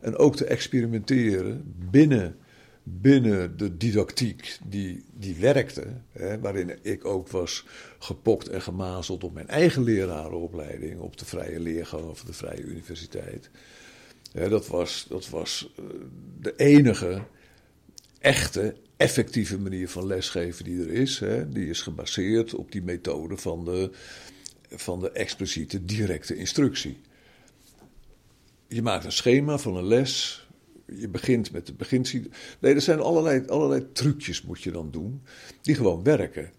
[0.00, 2.36] En ook te experimenteren binnen,
[2.82, 5.86] binnen de didactiek die, die werkte.
[6.12, 7.64] Hè, waarin ik ook was
[7.98, 11.00] gepokt en gemazeld op mijn eigen lerarenopleiding.
[11.00, 13.50] Op de Vrije Leergang of de Vrije Universiteit.
[14.32, 15.84] dat was, dat was eh,
[16.40, 17.22] de enige
[18.18, 21.18] echte effectieve manier van lesgeven die er is.
[21.18, 23.90] Hè, die is gebaseerd op die methode van de,
[24.70, 27.00] van de expliciete directe instructie.
[28.68, 30.46] Je maakt een schema van een les.
[30.86, 32.30] Je begint met de beginsie.
[32.58, 35.22] Nee, er zijn allerlei, allerlei trucjes moet je dan doen.
[35.62, 36.50] Die gewoon werken.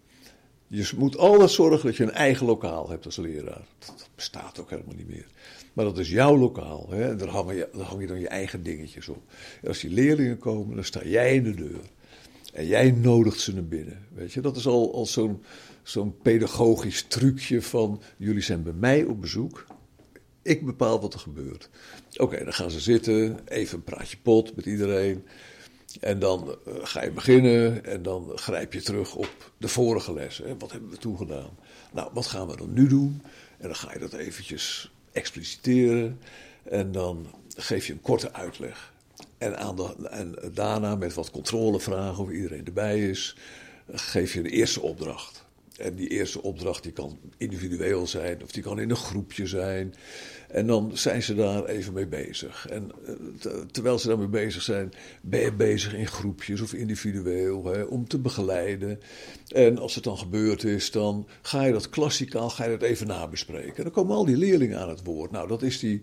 [0.68, 3.66] Je moet altijd zorgen dat je een eigen lokaal hebt als leraar.
[3.80, 5.28] Dat bestaat ook helemaal niet meer.
[5.74, 6.90] Maar dat is jouw lokaal.
[6.90, 7.10] Hè?
[7.10, 9.24] En daar, hang je, daar hang je dan je eigen dingetjes op.
[9.68, 11.82] Als die leerlingen komen, dan sta jij in de deur.
[12.54, 14.06] En jij nodigt ze naar binnen.
[14.14, 15.06] Weet je, dat is al, al
[15.84, 19.66] zo'n pedagogisch trucje van jullie zijn bij mij op bezoek.
[20.42, 21.70] Ik bepaal wat er gebeurt.
[22.16, 25.26] Oké, dan gaan ze zitten, even een praatje pot met iedereen.
[26.00, 30.38] En dan uh, ga je beginnen en dan grijp je terug op de vorige les.
[30.38, 30.58] Hè.
[30.58, 31.50] Wat hebben we toen gedaan?
[31.94, 33.22] Nou, wat gaan we dan nu doen?
[33.58, 36.20] En dan ga je dat eventjes expliciteren.
[36.64, 38.94] En dan geef je een korte uitleg.
[39.40, 43.36] En, aan de, en daarna met wat controlevragen of iedereen erbij is,
[43.92, 45.48] geef je de eerste opdracht.
[45.78, 49.94] En die eerste opdracht die kan individueel zijn of die kan in een groepje zijn.
[50.48, 52.68] En dan zijn ze daar even mee bezig.
[52.70, 57.84] En eh, terwijl ze daarmee bezig zijn, ben je bezig in groepjes of individueel hè,
[57.84, 59.00] om te begeleiden.
[59.48, 63.08] En als het dan gebeurd is, dan ga je dat klassikaal ga je dat even
[63.08, 63.78] nabespreken.
[63.78, 65.32] En dan komen al die leerlingen aan het woord.
[65.32, 66.02] Nou, dat is die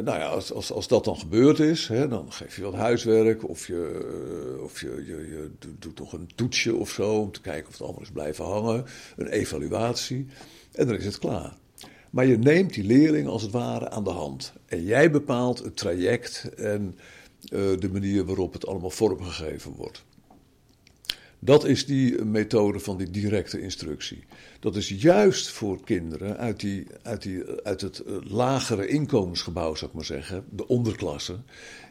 [0.00, 3.48] nou ja, als, als, als dat dan gebeurd is, hè, dan geef je wat huiswerk
[3.48, 4.00] of je,
[4.56, 7.72] eh, of je, je, je doet nog een toetsje of zo om te kijken of
[7.72, 8.84] het allemaal is blijven hangen.
[9.16, 10.26] Een evaluatie
[10.72, 11.56] en dan is het klaar.
[12.10, 14.52] Maar je neemt die leerling als het ware aan de hand.
[14.66, 16.98] En jij bepaalt het traject en
[17.52, 20.04] uh, de manier waarop het allemaal vormgegeven wordt.
[21.44, 24.24] Dat is die methode van die directe instructie.
[24.60, 29.90] Dat is juist voor kinderen uit, die, uit, die, uit het eh, lagere inkomensgebouw, zou
[29.90, 31.38] ik maar zeggen, de onderklasse,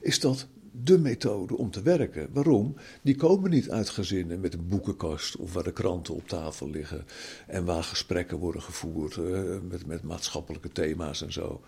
[0.02, 2.30] is dat de methode om te werken.
[2.34, 2.76] Waarom?
[3.02, 7.06] Die komen niet uit gezinnen met een boekenkast of waar de kranten op tafel liggen
[7.48, 11.62] en waar gesprekken worden gevoerd uh, met, met maatschappelijke thema's en zo.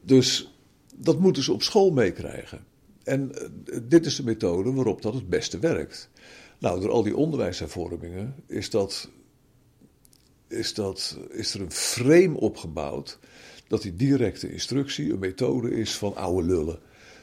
[0.00, 0.54] Dus
[0.96, 2.64] dat moeten ze op school meekrijgen.
[3.02, 6.10] En uh, dit is de methode waarop dat het beste werkt.
[6.60, 9.08] Nou, door al die onderwijshervormingen is, dat,
[10.48, 13.18] is, dat, is er een frame opgebouwd
[13.68, 16.78] dat die directe instructie een methode is van oude lullen.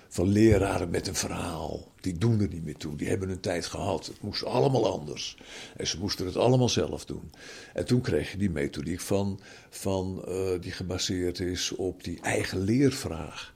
[0.10, 1.92] Van leraren met een verhaal.
[2.02, 2.96] Die doen er niet meer toe.
[2.96, 4.06] Die hebben hun tijd gehad.
[4.06, 5.38] Het moest allemaal anders.
[5.76, 7.32] En ze moesten het allemaal zelf doen.
[7.74, 12.60] En toen kreeg je die methodiek van, van, uh, die gebaseerd is op die eigen
[12.60, 13.54] leervraag.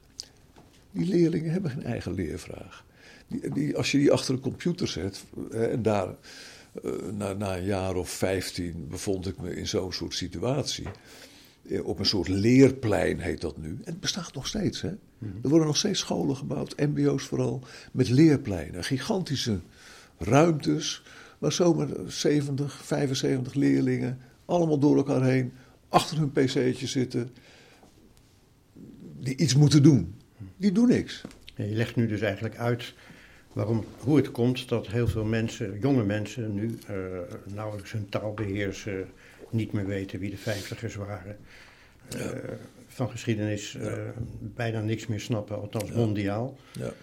[0.92, 2.86] Die leerlingen hebben geen eigen leervraag.
[3.32, 6.16] Die, die, als je die achter een computer zet, hè, en daar
[6.84, 10.88] uh, na, na, een jaar of vijftien bevond ik me in zo'n soort situatie.
[11.70, 13.70] Eh, op een soort leerplein heet dat nu.
[13.70, 14.82] En het bestaat nog steeds.
[14.82, 14.92] Hè?
[15.18, 15.40] Mm-hmm.
[15.44, 18.84] Er worden nog steeds scholen gebouwd, MBO's vooral, met leerpleinen.
[18.84, 19.60] Gigantische
[20.18, 21.04] ruimtes,
[21.38, 25.54] waar zomaar 70, 75 leerlingen allemaal door elkaar heen
[25.90, 27.30] achter hun pc'tje zitten.
[29.20, 30.16] Die iets moeten doen.
[30.58, 31.22] Die doen niks.
[31.56, 32.94] Ja, je legt nu dus eigenlijk uit
[33.54, 36.96] waarom, hoe het komt dat heel veel mensen, jonge mensen, nu uh,
[37.54, 39.08] nauwelijks hun taal beheersen,
[39.50, 41.38] niet meer weten wie de vijftigers waren.
[42.10, 42.34] Ja.
[42.88, 43.78] van geschiedenis
[44.40, 46.58] bijna niks meer snappen, althans mondiaal.
[46.72, 46.94] Ja.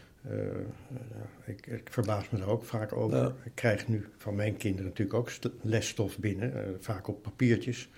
[1.45, 3.33] ik, ik, verbaas me daar ook vaak over.
[3.45, 5.31] Ik krijg nu van mijn kinderen natuurlijk ook
[5.61, 7.89] lesstof binnen, vaak op papiertjes.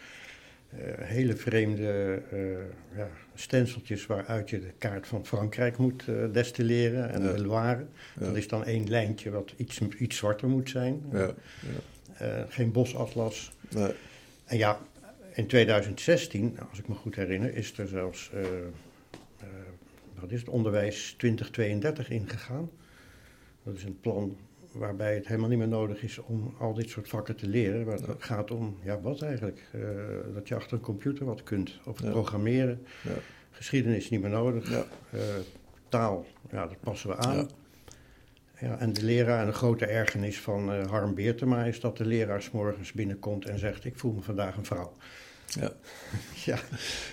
[1.01, 2.23] Hele vreemde
[2.97, 3.09] ja,
[3.40, 7.87] stenseltjes waaruit je de kaart van Frankrijk moet uh, destilleren en de Loire.
[8.18, 11.03] Dat is dan één lijntje wat iets, iets zwarter moet zijn.
[11.12, 11.35] Ja.
[12.48, 13.53] geen bosatlas.
[13.68, 13.92] Nee.
[14.44, 14.79] En ja,
[15.35, 18.31] in 2016, als ik me goed herinner, is er zelfs
[20.20, 22.70] wat is het, onderwijs 2032 ingegaan.
[23.62, 24.37] Dat is een plan
[24.73, 27.85] waarbij het helemaal niet meer nodig is om al dit soort vakken te leren.
[27.85, 29.69] Waar het gaat om, ja, wat eigenlijk?
[29.75, 29.83] Uh,
[30.35, 32.87] dat je achter een computer wat kunt, of programmeren.
[33.03, 33.15] Ja.
[33.51, 34.71] Geschiedenis niet meer nodig.
[34.71, 34.81] Uh,
[35.89, 37.49] taal, ja, dat passen we aan.
[38.61, 42.05] Ja, en de leraar, en een grote ergernis van uh, Harm Beertema is dat de
[42.05, 44.93] leraar s morgens binnenkomt en zegt: Ik voel me vandaag een vrouw.
[45.47, 45.73] Ja.
[46.45, 46.59] ja.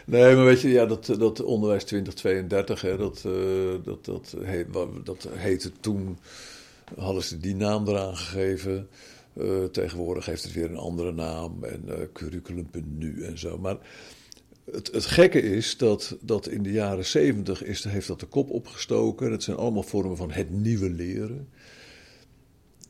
[0.06, 3.22] Nee, maar weet je, ja, dat, dat onderwijs 2032, hè, dat,
[3.84, 4.68] dat, dat, heet,
[5.04, 6.18] dat heette toen
[6.96, 8.90] hadden ze die naam eraan gegeven.
[9.34, 13.58] Uh, tegenwoordig heeft het weer een andere naam en uh, curriculum.nu en zo.
[13.58, 13.78] Maar
[14.72, 19.32] het, het gekke is dat, dat in de jaren zeventig heeft dat de kop opgestoken.
[19.32, 21.48] Het zijn allemaal vormen van het nieuwe leren.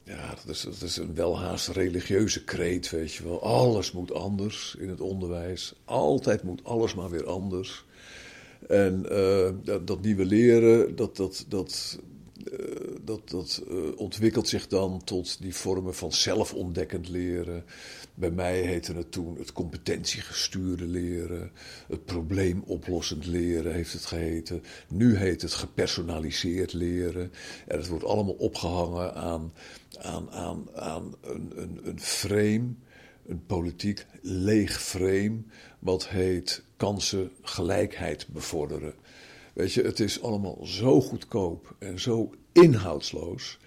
[0.03, 3.43] Ja, dat is, dat is een welhaast religieuze kreet, weet je wel.
[3.43, 5.73] Alles moet anders in het onderwijs.
[5.85, 7.85] Altijd moet alles maar weer anders.
[8.67, 11.99] En uh, dat, dat, nieuwe leren, dat, dat, dat,
[13.01, 17.65] dat, dat uh, ontwikkelt zich dan tot die vormen van zelfontdekkend leren.
[18.13, 21.51] Bij mij heette het toen het competentiegestuurde leren,
[21.87, 24.63] het probleemoplossend leren heeft het geheten.
[24.87, 27.31] Nu heet het gepersonaliseerd leren.
[27.67, 29.53] En het wordt allemaal opgehangen aan,
[29.99, 32.69] aan, aan, aan een, een, een frame,
[33.27, 35.37] een politiek leeg frame,
[35.79, 38.93] wat heet kansengelijkheid bevorderen.
[39.57, 43.57] Weet je, het is allemaal zo goedkoop en zo inhoudsloos.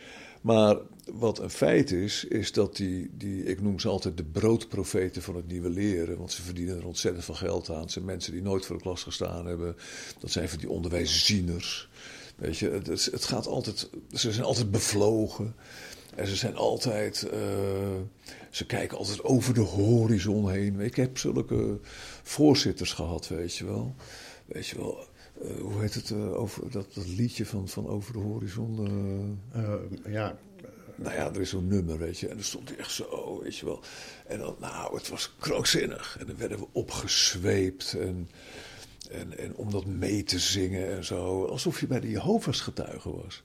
[0.41, 0.77] Maar
[1.13, 5.37] wat een feit is, is dat die, die, ik noem ze altijd de broodprofeten van
[5.37, 7.81] het nieuwe leren, want ze verdienen er ontzettend veel geld aan.
[7.81, 9.77] Het zijn mensen die nooit voor de klas gestaan hebben.
[10.19, 11.89] Dat zijn van die onderwijszieners.
[12.37, 15.55] Weet je, het, het gaat altijd, ze zijn altijd bevlogen.
[16.15, 17.41] En ze zijn altijd, uh,
[18.51, 20.81] ze kijken altijd over de horizon heen.
[20.81, 21.79] Ik heb zulke
[22.23, 23.95] voorzitters gehad, weet je wel.
[24.47, 25.09] Weet je wel,
[25.43, 28.89] uh, hoe heet het, uh, over, dat, dat liedje van, van Over de Horizon?
[29.57, 30.39] Uh, ja.
[30.97, 32.29] Nou ja, er is zo'n nummer, weet je.
[32.29, 33.81] En dan stond hij echt zo, weet je wel.
[34.27, 36.17] En dan, nou, het was krookzinnig.
[36.21, 37.95] En dan werden we opgezweept.
[37.95, 38.31] En,
[39.11, 41.45] en, en om dat mee te zingen en zo.
[41.45, 43.43] Alsof je bij de Jehovah's getuige was.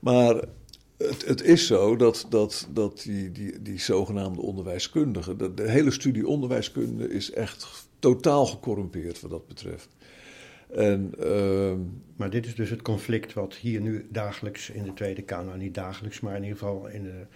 [0.00, 0.44] Maar
[0.96, 5.38] het, het, is zo dat, dat, dat die, die, die zogenaamde onderwijskundigen.
[5.38, 9.88] De, de hele studie onderwijskunde is echt totaal gecorrumpeerd wat dat betreft.
[10.76, 11.72] En, uh,
[12.16, 15.58] maar dit is dus het conflict wat hier nu dagelijks in de Tweede Kamer, nou,
[15.58, 17.26] niet dagelijks, maar in ieder geval in de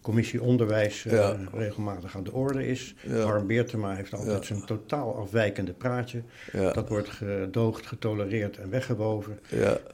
[0.00, 2.94] commissie onderwijs uh, regelmatig aan de orde is.
[3.02, 3.20] Ja.
[3.20, 6.22] Harm Beertema heeft altijd zijn totaal afwijkende praatje.
[6.52, 9.38] Dat wordt gedoogd, getolereerd en weggewoven.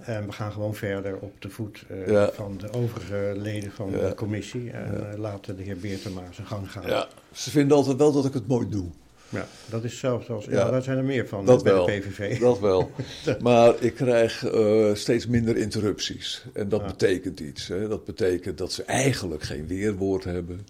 [0.00, 4.12] En we gaan gewoon verder op de voet uh, van de overige leden van de
[4.16, 4.70] commissie.
[4.70, 7.06] En laten de heer Beertema zijn gang gaan.
[7.32, 8.90] Ze vinden altijd wel dat ik het mooi doe.
[9.32, 10.44] Ja, dat is zelfs als.
[10.44, 12.40] Ja, daar zijn er meer van dat bij wel, de PVV.
[12.40, 12.90] Dat wel.
[13.40, 16.44] maar ik krijg uh, steeds minder interrupties.
[16.52, 17.68] En dat betekent iets.
[17.68, 17.88] Hè.
[17.88, 20.66] Dat betekent dat ze eigenlijk geen weerwoord hebben.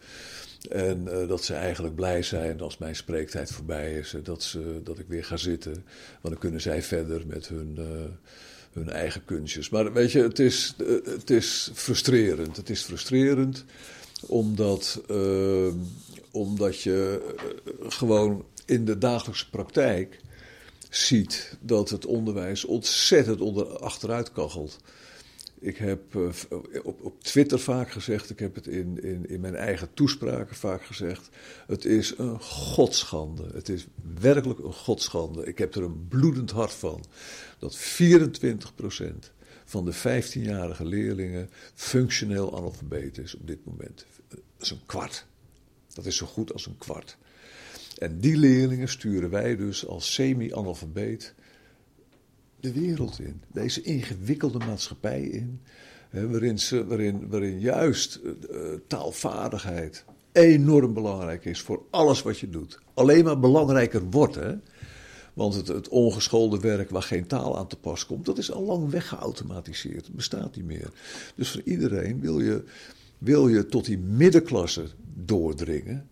[0.70, 4.14] En uh, dat ze eigenlijk blij zijn als mijn spreektijd voorbij is.
[4.22, 5.72] Dat, ze, dat ik weer ga zitten.
[6.20, 7.84] Want dan kunnen zij verder met hun, uh,
[8.72, 9.68] hun eigen kunstjes.
[9.68, 12.56] Maar weet je, het is, het is frustrerend.
[12.56, 13.64] Het is frustrerend
[14.26, 15.02] omdat,
[16.30, 17.20] omdat je
[17.88, 20.20] gewoon in de dagelijkse praktijk
[20.90, 24.78] ziet dat het onderwijs ontzettend onder, achteruit kachelt.
[25.58, 26.28] Ik heb uh,
[26.82, 30.84] op, op Twitter vaak gezegd, ik heb het in, in, in mijn eigen toespraken vaak
[30.84, 31.28] gezegd.
[31.66, 33.46] Het is een godschande.
[33.52, 33.86] Het is
[34.20, 35.44] werkelijk een godschande.
[35.44, 37.04] Ik heb er een bloedend hart van
[37.58, 37.80] dat 24%
[39.64, 44.06] van de 15-jarige leerlingen functioneel analfabeet is op dit moment.
[44.28, 45.26] Dat is een kwart.
[45.94, 47.16] Dat is zo goed als een kwart.
[48.02, 51.34] En die leerlingen sturen wij dus als semi-analfabeet
[52.60, 53.42] de wereld in.
[53.52, 55.60] Deze ingewikkelde maatschappij in.
[56.10, 58.30] Hè, waarin, ze, waarin, waarin juist uh,
[58.86, 62.78] taalvaardigheid enorm belangrijk is voor alles wat je doet.
[62.94, 64.34] Alleen maar belangrijker wordt.
[64.34, 64.54] Hè?
[65.32, 68.62] Want het, het ongeschoolde werk waar geen taal aan te pas komt, dat is al
[68.62, 70.06] lang weggeautomatiseerd.
[70.06, 70.90] Het bestaat niet meer.
[71.34, 72.64] Dus voor iedereen wil je,
[73.18, 74.84] wil je tot die middenklasse
[75.14, 76.10] doordringen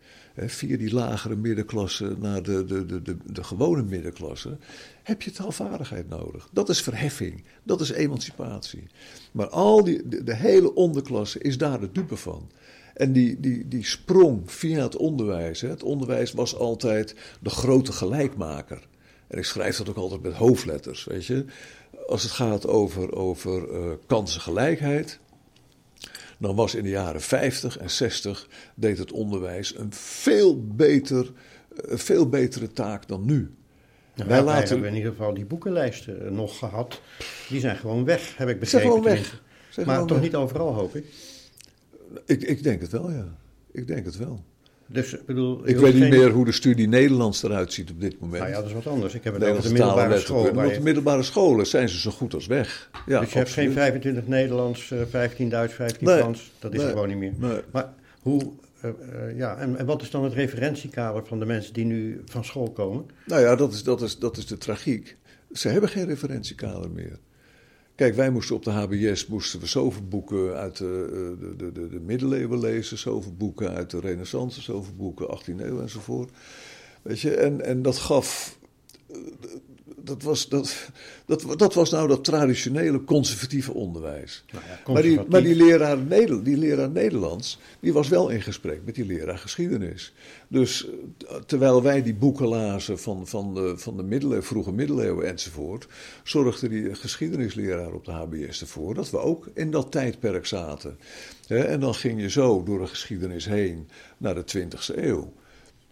[0.49, 4.57] via die lagere middenklasse naar de, de, de, de, de gewone middenklasse,
[5.03, 6.49] heb je taalvaardigheid nodig.
[6.53, 8.87] Dat is verheffing, dat is emancipatie.
[9.33, 12.51] Maar al die, de, hele onderklasse is daar de dupe van.
[12.95, 15.61] En die, die, die sprong via het onderwijs.
[15.61, 15.69] Hè.
[15.69, 18.89] Het onderwijs was altijd de grote gelijkmaker.
[19.27, 21.45] En ik schrijf dat ook altijd met hoofdletters, weet je.
[22.07, 25.21] Als het gaat over, over uh, kansengelijkheid,
[26.41, 31.33] dan was in de jaren 50 en 60 deed het onderwijs een veel, beter,
[31.75, 33.55] een veel betere taak dan nu.
[34.15, 34.45] wij, laten...
[34.45, 37.01] wij hebben in ieder geval die boekenlijsten nog gehad.
[37.49, 39.03] Die zijn gewoon weg, heb ik begrepen.
[39.03, 39.43] Zijn gewoon weg.
[39.87, 41.05] maar toch niet overal, hoop ik.
[42.27, 42.43] ik.
[42.43, 43.37] Ik denk het wel, ja.
[43.73, 44.45] Ik denk het wel.
[44.93, 48.39] Dus, bedoel, ik weet niet meer hoe de studie Nederlands eruit ziet op dit moment.
[48.39, 49.15] Nou ja, dat is wat anders.
[49.15, 50.49] Ik heb het over de middelbare school.
[50.49, 52.91] Op de middelbare scholen zijn ze zo goed als weg.
[53.07, 56.53] Ja, dus je hebt geen 25 Nederlands, 15 eh, Duits, 15 Frans.
[56.59, 57.33] Dat is er gewoon niet meer.
[57.37, 57.61] Nee.
[57.73, 58.53] Maar hoe,
[58.85, 62.23] uh, uh, ja, en, en, wat is dan het referentiekader van de mensen die nu
[62.25, 63.07] van school komen?
[63.27, 65.17] Nou ja, dat is, dat is, dat is de tragiek.
[65.53, 67.19] Ze hebben geen referentiekader meer.
[68.01, 72.01] Kijk, wij moesten op de HBS moesten we zoveel boeken uit de, de, de, de,
[72.01, 76.31] middeleeuwen lezen, zoveel boeken uit de renaissance, zoveel boeken 18e eeuw enzovoort.
[77.03, 78.59] Weet je, en, en dat gaf
[80.05, 80.91] dat was, dat,
[81.27, 84.45] dat, dat was nou dat traditionele conservatieve onderwijs.
[84.53, 86.09] Nou ja, Maar, die, maar die, leraar,
[86.43, 90.13] die leraar Nederlands, die was wel in gesprek met die leraar geschiedenis.
[90.49, 90.89] Dus
[91.29, 95.87] eh, terwijl wij die boeken lazen van, van, de, van de middeleeuwen, vroege middeleeuwen enzovoort,
[96.23, 100.99] zorgde die geschiedenisleraar op de HBS ervoor dat we ook in dat tijdperk zaten.
[101.49, 105.33] En dan ging je zo door de geschiedenis heen naar de 20e eeuw.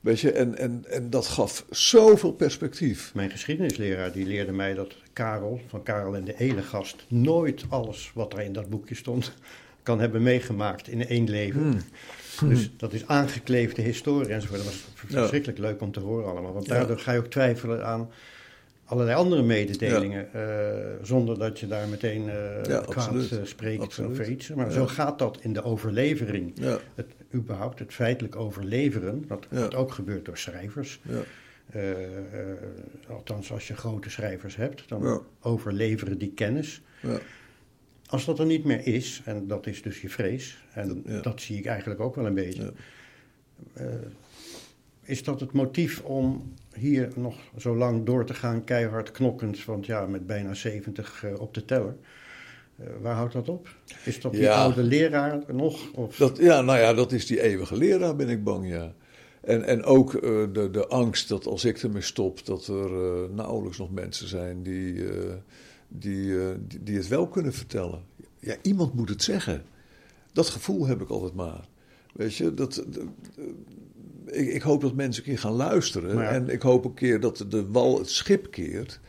[0.00, 3.14] Weet je, en, en, en dat gaf zoveel perspectief.
[3.14, 8.32] Mijn geschiedenisleraar die leerde mij dat Karel, van Karel en de Elegast, nooit alles wat
[8.32, 9.32] er in dat boekje stond,
[9.82, 11.82] kan hebben meegemaakt in één leven.
[12.38, 12.48] Hmm.
[12.48, 14.64] Dus dat is aangekleefde historie enzovoort.
[14.64, 16.52] Dat was verschrikkelijk leuk om te horen allemaal.
[16.52, 18.11] Want daardoor ga je ook twijfelen aan
[18.88, 20.28] allerlei andere mededelingen.
[20.34, 20.42] Uh,
[21.02, 24.11] zonder dat je daar meteen uh, ja, kwaad uh, spreekt absoluut.
[24.11, 24.48] over iets.
[24.48, 26.54] Maar zo gaat dat in de overlevering.
[26.94, 31.00] Het, überhaupt het feitelijk overleveren, dat, wat ook gebeurt door schrijvers.
[33.08, 36.82] althans, als je grote schrijvers hebt, dan overleveren die kennis.
[38.06, 41.58] Als dat er niet meer is, en dat is dus je vrees, en dat zie
[41.58, 42.72] ik eigenlijk ook wel een beetje.
[45.02, 49.86] Is dat het motief om hier nog zo lang door te gaan, keihard knokkend, want
[49.86, 51.96] ja, met bijna 70 uh, eh, op de teller.
[52.80, 53.68] Uh, waar houdt dat op?
[54.04, 55.92] Is dat die oude leraar nog?
[55.92, 56.16] Of?
[56.16, 58.94] Dat, ja, nou ja, dat is die eeuwige leraar, ben ik bang, ja.
[59.40, 60.20] En, en ook uh,
[60.52, 62.90] de, de angst dat als ik ermee stop, dat er
[63.30, 65.04] nauwelijks nog mensen zijn die,
[65.88, 66.36] die,
[66.66, 68.02] die, die het wel kunnen vertellen.
[68.40, 69.62] Ja, iemand moet het zeggen.
[70.32, 71.64] Dat gevoel heb ik altijd maar.
[72.12, 72.84] Weet je, dat,
[74.26, 76.28] ik, ik, hoop dat mensen een keer gaan luisteren.
[76.28, 79.00] En ik hoop een keer dat de wal het schip keert.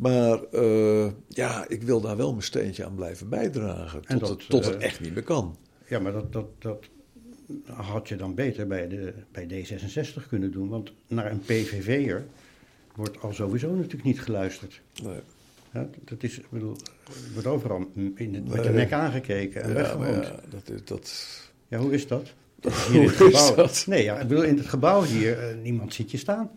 [0.00, 4.02] Maar uh, ja, ik wil daar wel mijn steentje aan blijven bijdragen.
[4.18, 5.56] Tot, het, tot het eh, echt niet meer kan.
[5.88, 6.84] Ja, maar dat, dat, dat
[7.64, 10.68] had je dan beter bij, de, bij D66 kunnen doen.
[10.68, 12.26] Want naar een PVV'er
[12.94, 14.80] wordt al sowieso natuurlijk niet geluisterd.
[15.02, 15.20] Nee.
[15.72, 16.76] Ja, dat is, ik bedoel,
[17.32, 21.26] wordt overal in de, met de nek aangekeken en ja, Ja, dat, is, dat...
[21.68, 22.32] ja, hoe is dat?
[22.92, 23.68] In het gebouw.
[23.86, 26.50] Nee, ja, ik bedoel, in het gebouw hier, uh, niemand ziet je staan.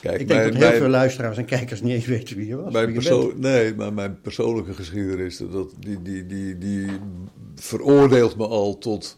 [0.00, 2.72] Kijk, ik denk dat heel veel luisteraars en kijkers niet eens weten wie je was.
[2.72, 6.86] Mijn je nee, maar mijn persoonlijke geschiedenis, dat, die, die, die, die
[7.54, 9.16] veroordeelt me al tot,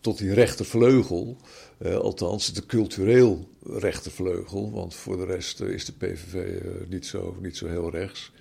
[0.00, 1.36] tot die rechtervleugel.
[1.78, 4.72] Uh, althans, de cultureel rechtervleugel.
[4.72, 8.32] Want voor de rest uh, is de PVV uh, niet, zo, niet zo heel rechts.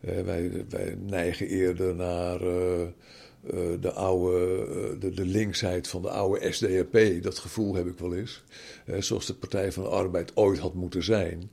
[0.00, 2.40] wij, wij neigen eerder naar
[3.44, 7.98] uh, de, oude, uh, de, de, linksheid van de oude SDAP, dat gevoel heb ik
[7.98, 8.42] wel eens.
[8.86, 11.50] Uh, zoals de Partij van de Arbeid ooit had moeten zijn.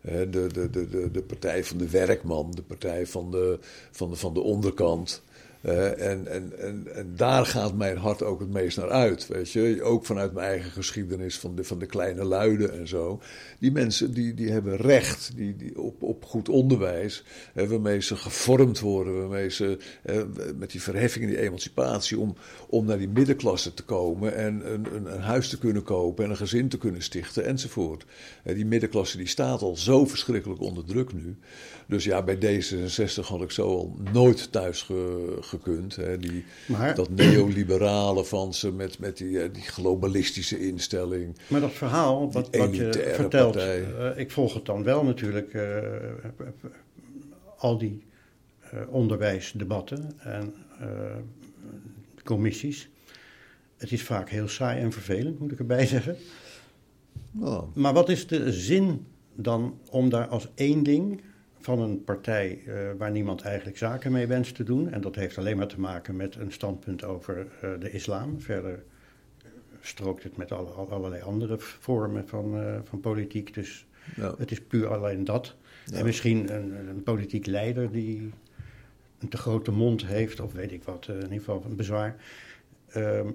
[0.00, 3.58] de, de, de, de, partij van de werkman, de partij van de,
[3.90, 5.22] van de, van de onderkant.
[5.62, 9.26] Uh, en, en, en, en daar gaat mijn hart ook het meest naar uit.
[9.26, 9.82] Weet je?
[9.82, 13.20] Ook vanuit mijn eigen geschiedenis van de, van de kleine luiden en zo.
[13.58, 17.24] Die mensen die, die hebben recht die, die op, op goed onderwijs.
[17.52, 19.18] Hè, waarmee ze gevormd worden.
[19.18, 19.78] Waarmee ze
[20.56, 22.18] met die verheffing en die emancipatie.
[22.18, 22.36] Om,
[22.68, 24.34] om naar die middenklasse te komen.
[24.34, 26.24] En een, een, een huis te kunnen kopen.
[26.24, 28.04] En een gezin te kunnen stichten enzovoort.
[28.44, 31.36] die middenklasse die staat al zo verschrikkelijk onder druk nu.
[31.88, 35.96] Dus ja, bij D66 had ik zo al nooit thuis ge, gekund.
[35.96, 36.18] Hè?
[36.18, 36.44] Die,
[36.94, 41.36] dat neoliberale van ze met, met die, die globalistische instelling.
[41.46, 43.56] Maar dat verhaal wat, wat je vertelt,
[44.16, 45.58] ik volg het dan wel natuurlijk,
[47.56, 48.02] al die
[48.88, 50.54] onderwijsdebatten en
[52.24, 52.88] commissies.
[53.76, 56.16] Het is vaak heel saai en vervelend, moet ik erbij zeggen.
[57.40, 57.62] Oh.
[57.74, 61.20] Maar wat is de zin dan om daar als één ding
[61.68, 65.38] van een partij uh, waar niemand eigenlijk zaken mee wenst te doen, en dat heeft
[65.38, 68.40] alleen maar te maken met een standpunt over uh, de islam.
[68.40, 68.82] Verder
[69.80, 73.54] strookt het met alle, allerlei andere vormen van, uh, van politiek.
[73.54, 74.34] Dus ja.
[74.38, 75.56] het is puur alleen dat.
[75.84, 75.96] Ja.
[75.96, 78.30] En misschien een, een, politiek leider die
[79.18, 82.16] een te grote mond heeft, of weet ik wat, in ieder geval een bezwaar.
[82.88, 83.30] Ehm,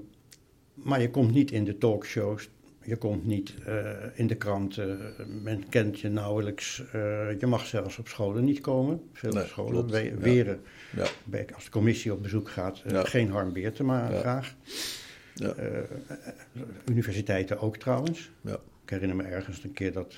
[0.73, 2.49] maar je komt niet in de talkshows,
[2.83, 4.99] je komt niet uh, in de kranten,
[5.43, 6.83] men kent je nauwelijks.
[6.95, 9.01] Uh, je mag zelfs op scholen niet komen.
[9.13, 10.61] Veel nee, scholen we, weren,
[10.95, 11.05] ja.
[11.31, 11.45] Ja.
[11.53, 13.03] als de commissie op bezoek gaat, uh, ja.
[13.03, 14.55] geen Harm Beertema graag.
[16.85, 18.31] universiteiten ook trouwens.
[18.83, 20.15] Ik herinner me ergens een keer dat,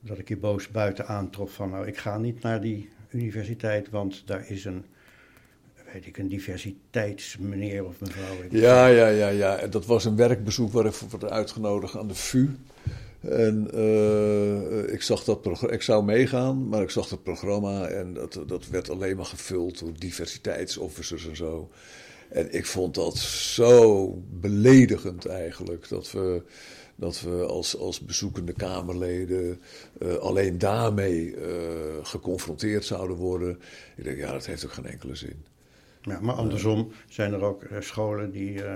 [0.00, 1.70] dat ik hier boos buiten aantrof van...
[1.70, 4.84] nou, ik ga niet naar die universiteit, want daar is een
[5.92, 8.36] weet ik, een diversiteitsmeneer of mevrouw.
[8.50, 9.66] Ja, ja, ja, ja.
[9.66, 12.50] Dat was een werkbezoek waar ik voor werd uitgenodigd aan de VU.
[13.20, 18.38] En uh, ik zag dat ik zou meegaan, maar ik zag het programma en dat,
[18.46, 21.70] dat werd alleen maar gevuld door diversiteitsofficers en zo.
[22.28, 24.08] En ik vond dat zo
[24.40, 26.42] beledigend eigenlijk, dat we,
[26.96, 29.60] dat we als, als bezoekende Kamerleden
[29.98, 31.46] uh, alleen daarmee uh,
[32.02, 33.60] geconfronteerd zouden worden.
[33.96, 35.44] Ik denk, ja, dat heeft ook geen enkele zin.
[36.02, 38.74] Ja, maar andersom zijn er ook eh, scholen die, uh,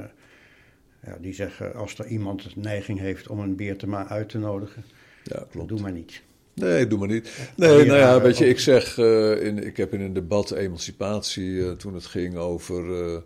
[1.03, 4.85] ja, die zeggen als er iemand de neiging heeft om een Beertema uit te nodigen,
[5.23, 5.69] ja, klopt.
[5.69, 6.23] doe maar niet.
[6.55, 7.31] Nee, doe maar niet.
[7.57, 11.51] Nee, nou ja, weet je, ik zeg, uh, in, ik heb in een debat emancipatie,
[11.51, 12.85] uh, toen het ging over...
[12.85, 13.19] Uh,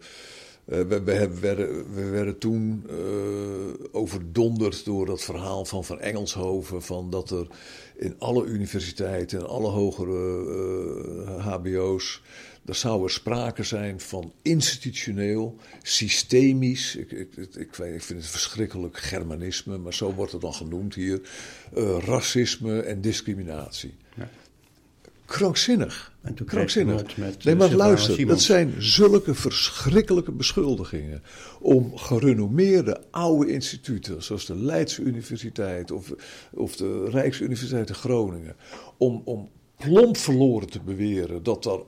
[0.65, 2.87] we, we, werden, we werden toen
[3.93, 6.83] overdonderd door dat verhaal van Van Engelshoven...
[6.83, 7.47] van dat er
[7.97, 10.45] in alle universiteiten en alle hogere
[11.41, 12.23] hbo's
[12.65, 18.99] er zou er sprake zijn van institutioneel, systemisch, ik, ik, ik, ik, vind het verschrikkelijk
[18.99, 21.21] Germanisme, maar zo wordt het dan genoemd hier,
[21.77, 23.95] uh, racisme en discriminatie.
[24.17, 24.29] Ja.
[25.31, 26.13] Krankzinnig.
[26.21, 27.17] En toen Krankzinnig.
[27.17, 31.23] Met nee, maar luister, dat zijn zulke verschrikkelijke beschuldigingen
[31.61, 36.15] om gerenommeerde oude instituten, zoals de Leidse Universiteit of,
[36.53, 38.57] of de Rijksuniversiteit in Groningen,
[38.97, 41.81] om, om plomp verloren te beweren dat er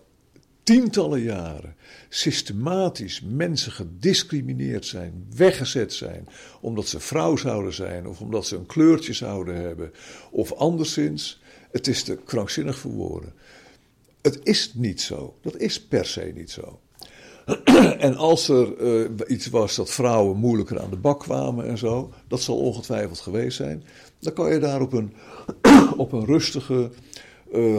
[0.63, 1.75] tientallen jaren
[2.09, 6.29] systematisch mensen gediscrimineerd zijn, weggezet zijn,
[6.61, 9.93] omdat ze vrouw zouden zijn of omdat ze een kleurtje zouden hebben
[10.31, 11.41] of anderszins.
[11.71, 13.33] Het is te krankzinnig voor woorden.
[14.23, 15.37] Het is niet zo.
[15.41, 16.81] Dat is per se niet zo.
[17.99, 22.13] en als er uh, iets was dat vrouwen moeilijker aan de bak kwamen en zo,
[22.29, 23.85] dat zal ongetwijfeld geweest zijn,
[24.19, 25.13] dan kan je daar op een,
[25.97, 26.91] op een rustige,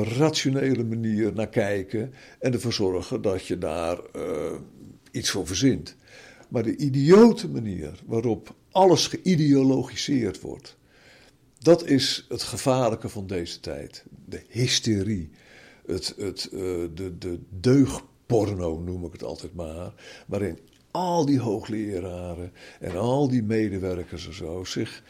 [0.03, 4.51] rationele manier naar kijken en ervoor zorgen dat je daar uh,
[5.11, 5.95] iets voor verzint.
[6.49, 10.77] Maar de idiote manier waarop alles geïdeologiseerd wordt,
[11.59, 14.03] dat is het gevaarlijke van deze tijd.
[14.25, 15.29] De hysterie,
[15.85, 16.59] het, het, uh,
[16.93, 17.39] de, de
[18.83, 19.93] noem ik het altijd maar,
[20.27, 20.59] waarin
[20.91, 25.03] al die hoogleraren en al die medewerkers en zo zich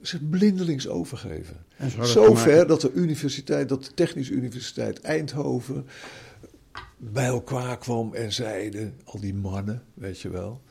[0.00, 1.64] zich blindelings overgeven.
[2.00, 5.86] Zover dat de universiteit, dat de Technische Universiteit Eindhoven
[6.96, 10.62] bij elkaar kwam en zeiden, al die mannen, weet je wel,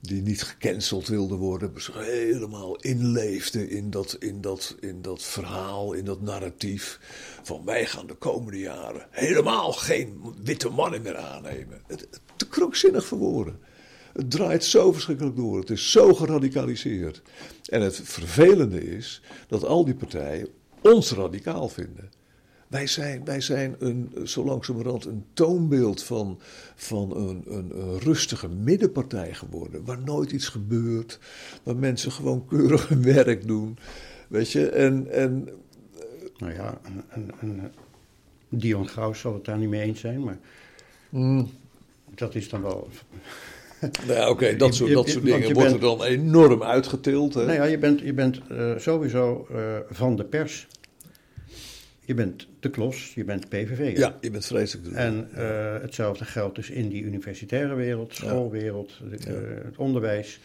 [0.00, 5.92] die niet gecanceld wilden worden, zich helemaal inleefden in dat, in, dat, in dat verhaal,
[5.92, 7.00] in dat narratief
[7.42, 11.82] van wij gaan de komende jaren helemaal geen witte mannen meer aannemen.
[12.36, 13.58] Te krankzinnig verwoorden.
[14.16, 15.58] Het draait zo verschrikkelijk door.
[15.58, 17.22] Het is zo geradicaliseerd.
[17.68, 20.48] En het vervelende is dat al die partijen
[20.80, 22.10] ons radicaal vinden.
[22.68, 26.38] Wij zijn, wij zijn een, zo langzamerhand een toonbeeld van,
[26.74, 29.84] van een, een, een, rustige middenpartij geworden.
[29.84, 31.18] Waar nooit iets gebeurt.
[31.62, 33.78] Waar mensen gewoon keurig hun werk doen.
[34.28, 35.12] Weet je, en.
[35.12, 35.48] en
[36.36, 37.60] nou ja, een, een,
[38.48, 40.38] Dion Graus zal het daar niet mee eens zijn, maar.
[41.08, 41.50] Mm.
[42.14, 42.88] Dat is dan wel
[44.08, 47.34] nou, oké, dat, soort, dat soort dingen worden dan enorm uitgetild.
[47.34, 47.44] Hè?
[47.44, 50.66] Nou ja, je bent, je bent uh, sowieso uh, van de pers.
[52.00, 53.96] Je bent de klos, je bent PVV.
[53.96, 54.86] Ja, je bent vreselijk.
[54.92, 59.32] En uh, hetzelfde geldt dus in die universitaire wereld, schoolwereld, ja.
[59.64, 60.40] het onderwijs.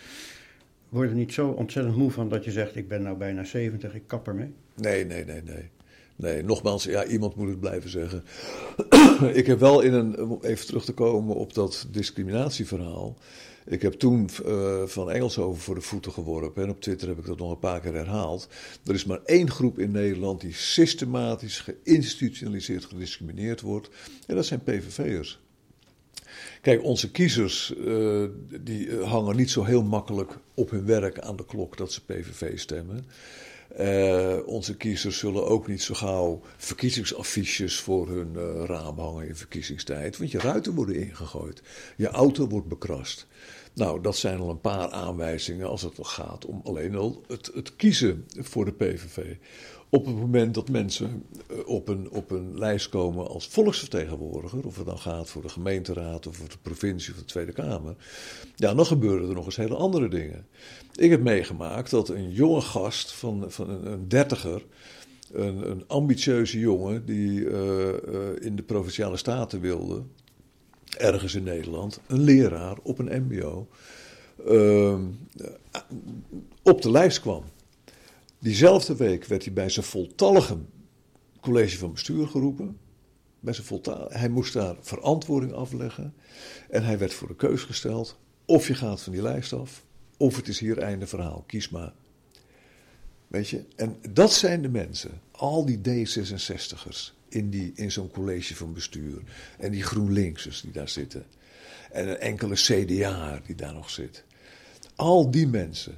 [0.89, 3.93] Word je niet zo ontzettend moe van dat je zegt: Ik ben nou bijna 70,
[3.93, 4.53] ik kap ermee?
[4.75, 5.69] Nee, nee, nee, nee.
[6.21, 8.23] Nee, nogmaals, ja, iemand moet het blijven zeggen.
[9.39, 13.17] ik heb wel in een, om even terug te komen op dat discriminatieverhaal.
[13.65, 16.63] Ik heb toen uh, van Engelshoven voor de voeten geworpen.
[16.63, 18.47] En op Twitter heb ik dat nog een paar keer herhaald.
[18.85, 23.89] Er is maar één groep in Nederland die systematisch geïnstitutionaliseerd gediscrimineerd wordt.
[24.27, 25.39] En dat zijn PVV'ers.
[26.61, 28.25] Kijk, onze kiezers uh,
[28.61, 32.59] die hangen niet zo heel makkelijk op hun werk aan de klok dat ze PVV
[32.59, 33.05] stemmen.
[33.79, 39.35] Uh, onze kiezers zullen ook niet zo gauw verkiezingsaffiches voor hun uh, raam hangen in
[39.35, 40.17] verkiezingstijd.
[40.17, 41.61] Want je ruiten worden ingegooid.
[41.97, 43.27] Je auto wordt bekrast.
[43.73, 47.75] Nou, dat zijn al een paar aanwijzingen als het gaat om alleen al het, het
[47.75, 49.35] kiezen voor de PVV.
[49.93, 54.77] Op het moment dat mensen eh, op een, op een lijst komen als volksvertegenwoordiger, of
[54.77, 57.95] het dan gaat voor de gemeenteraad of voor de provincie of de Tweede Kamer,
[58.55, 60.45] ja, dan gebeuren er nog eens hele andere dingen.
[60.95, 64.65] Ik heb meegemaakt dat een jonge gast van, van een, een dertiger,
[65.31, 67.93] een, een ambitieuze jongen die uh, uh,
[68.39, 70.01] in de provinciale staten wilde,
[70.97, 73.67] ergens in Nederland, een leraar op een MBO,
[74.47, 74.99] uh,
[76.63, 77.43] op de lijst kwam.
[78.41, 80.57] Diezelfde week werd hij bij zijn voltallige
[81.39, 82.77] college van bestuur geroepen.
[83.39, 86.13] Bij zijn hij moest daar verantwoording afleggen.
[86.69, 89.85] En hij werd voor de keus gesteld: of je gaat van die lijst af,
[90.17, 91.43] of het is hier einde verhaal.
[91.47, 91.93] Kies maar.
[93.27, 98.55] Weet je, en dat zijn de mensen, al die D66'ers in, die, in zo'n college
[98.55, 99.21] van bestuur.
[99.59, 101.25] En die GroenLinksers die daar zitten.
[101.91, 104.23] En een enkele CDA die daar nog zit.
[104.95, 105.95] Al die mensen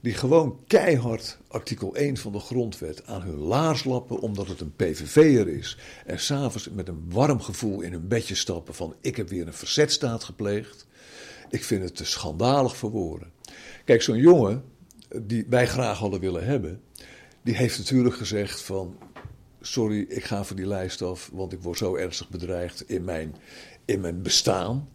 [0.00, 4.76] die gewoon keihard artikel 1 van de grondwet aan hun laars lappen omdat het een
[4.76, 5.78] PVV'er is.
[6.06, 9.52] En s'avonds met een warm gevoel in hun bedje stappen van ik heb weer een
[9.52, 10.86] verzetstaat gepleegd.
[11.50, 13.32] Ik vind het te schandalig voor woorden.
[13.84, 14.64] Kijk, zo'n jongen
[15.22, 16.80] die wij graag hadden willen hebben,
[17.42, 18.96] die heeft natuurlijk gezegd van
[19.60, 23.34] sorry, ik ga voor die lijst af, want ik word zo ernstig bedreigd in mijn,
[23.84, 24.88] in mijn bestaan.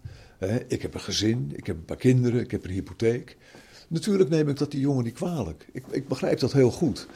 [0.68, 3.38] ik heb een gezin, ik heb een paar kinderen, ik heb een hypotheek.
[3.88, 5.68] Natuurlijk neem ik dat die jongen niet kwalijk.
[5.72, 7.08] Ik, ik begrijp dat heel goed.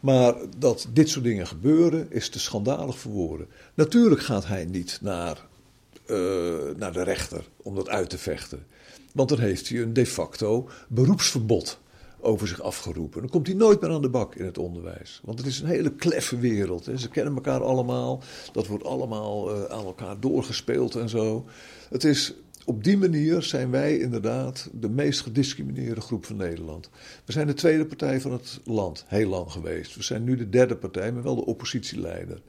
[0.00, 3.46] Maar dat dit soort dingen gebeuren is te schandalig voor woorden.
[3.74, 5.46] Natuurlijk gaat hij niet naar,
[6.06, 6.16] uh,
[6.76, 8.66] naar de rechter om dat uit te vechten.
[9.12, 11.78] Want dan heeft hij een de facto beroepsverbod
[12.20, 13.20] over zich afgeroepen.
[13.20, 15.20] Dan komt hij nooit meer aan de bak in het onderwijs.
[15.24, 16.86] Want het is een hele kleffe wereld.
[16.86, 16.98] Hè.
[16.98, 18.22] Ze kennen elkaar allemaal.
[18.52, 21.46] Dat wordt allemaal uh, aan elkaar doorgespeeld en zo.
[21.88, 22.34] Het is
[22.68, 26.90] op die manier zijn wij inderdaad de meest gediscrimineerde groep van Nederland.
[27.24, 29.94] We zijn de tweede partij van het land, heel lang geweest.
[29.94, 32.42] We zijn nu de derde partij, maar wel de oppositieleider.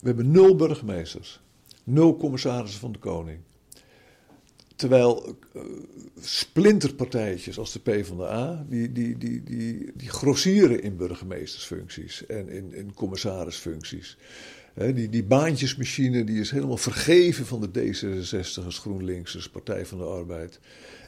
[0.00, 1.40] We hebben nul burgemeesters,
[1.84, 3.38] nul commissarissen van de koning.
[4.76, 5.62] Terwijl uh,
[6.20, 12.94] splinterpartijtjes als de PvdA, die, die, die, die, die grossieren in burgemeestersfuncties en in, in
[12.94, 14.16] commissarisfuncties
[14.74, 20.60] die, die baantjesmachine die is helemaal vergeven van de D66'ers, GroenLinks'ers, Partij van de Arbeid.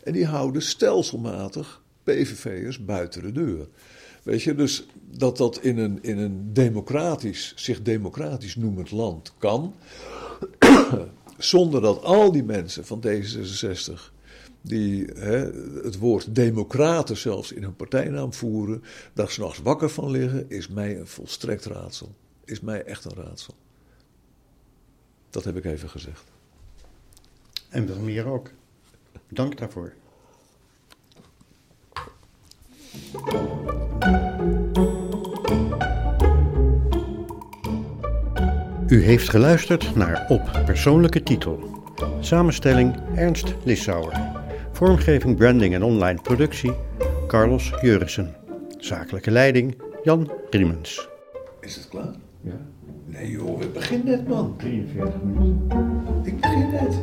[0.05, 3.69] En die houden stelselmatig PVV'ers buiten de deur.
[4.23, 9.75] Weet je, dus dat dat in een, in een democratisch, zich democratisch noemend land kan,
[11.39, 14.15] zonder dat al die mensen van D66
[14.61, 15.05] die
[15.83, 20.99] het woord democraten zelfs in hun partijnaam voeren, daar s'nachts wakker van liggen, is mij
[20.99, 22.15] een volstrekt raadsel
[22.47, 23.55] is mij echt een raadsel.
[25.31, 26.25] Dat heb ik even gezegd.
[27.69, 28.51] En veel meer ook.
[29.29, 29.93] Dank daarvoor.
[38.89, 41.85] U heeft geluisterd naar Op Persoonlijke Titel.
[42.21, 44.13] Samenstelling Ernst Lissauer.
[44.73, 46.73] Vormgeving, branding en online productie
[47.27, 48.37] Carlos Jurissen.
[48.79, 51.09] Zakelijke leiding Jan Riemens.
[51.61, 52.15] Is het klaar?
[52.47, 52.53] Ja.
[53.07, 54.55] Nee joh, het begint net man.
[54.57, 55.79] 43 minuten.
[56.25, 56.95] Ik begin net.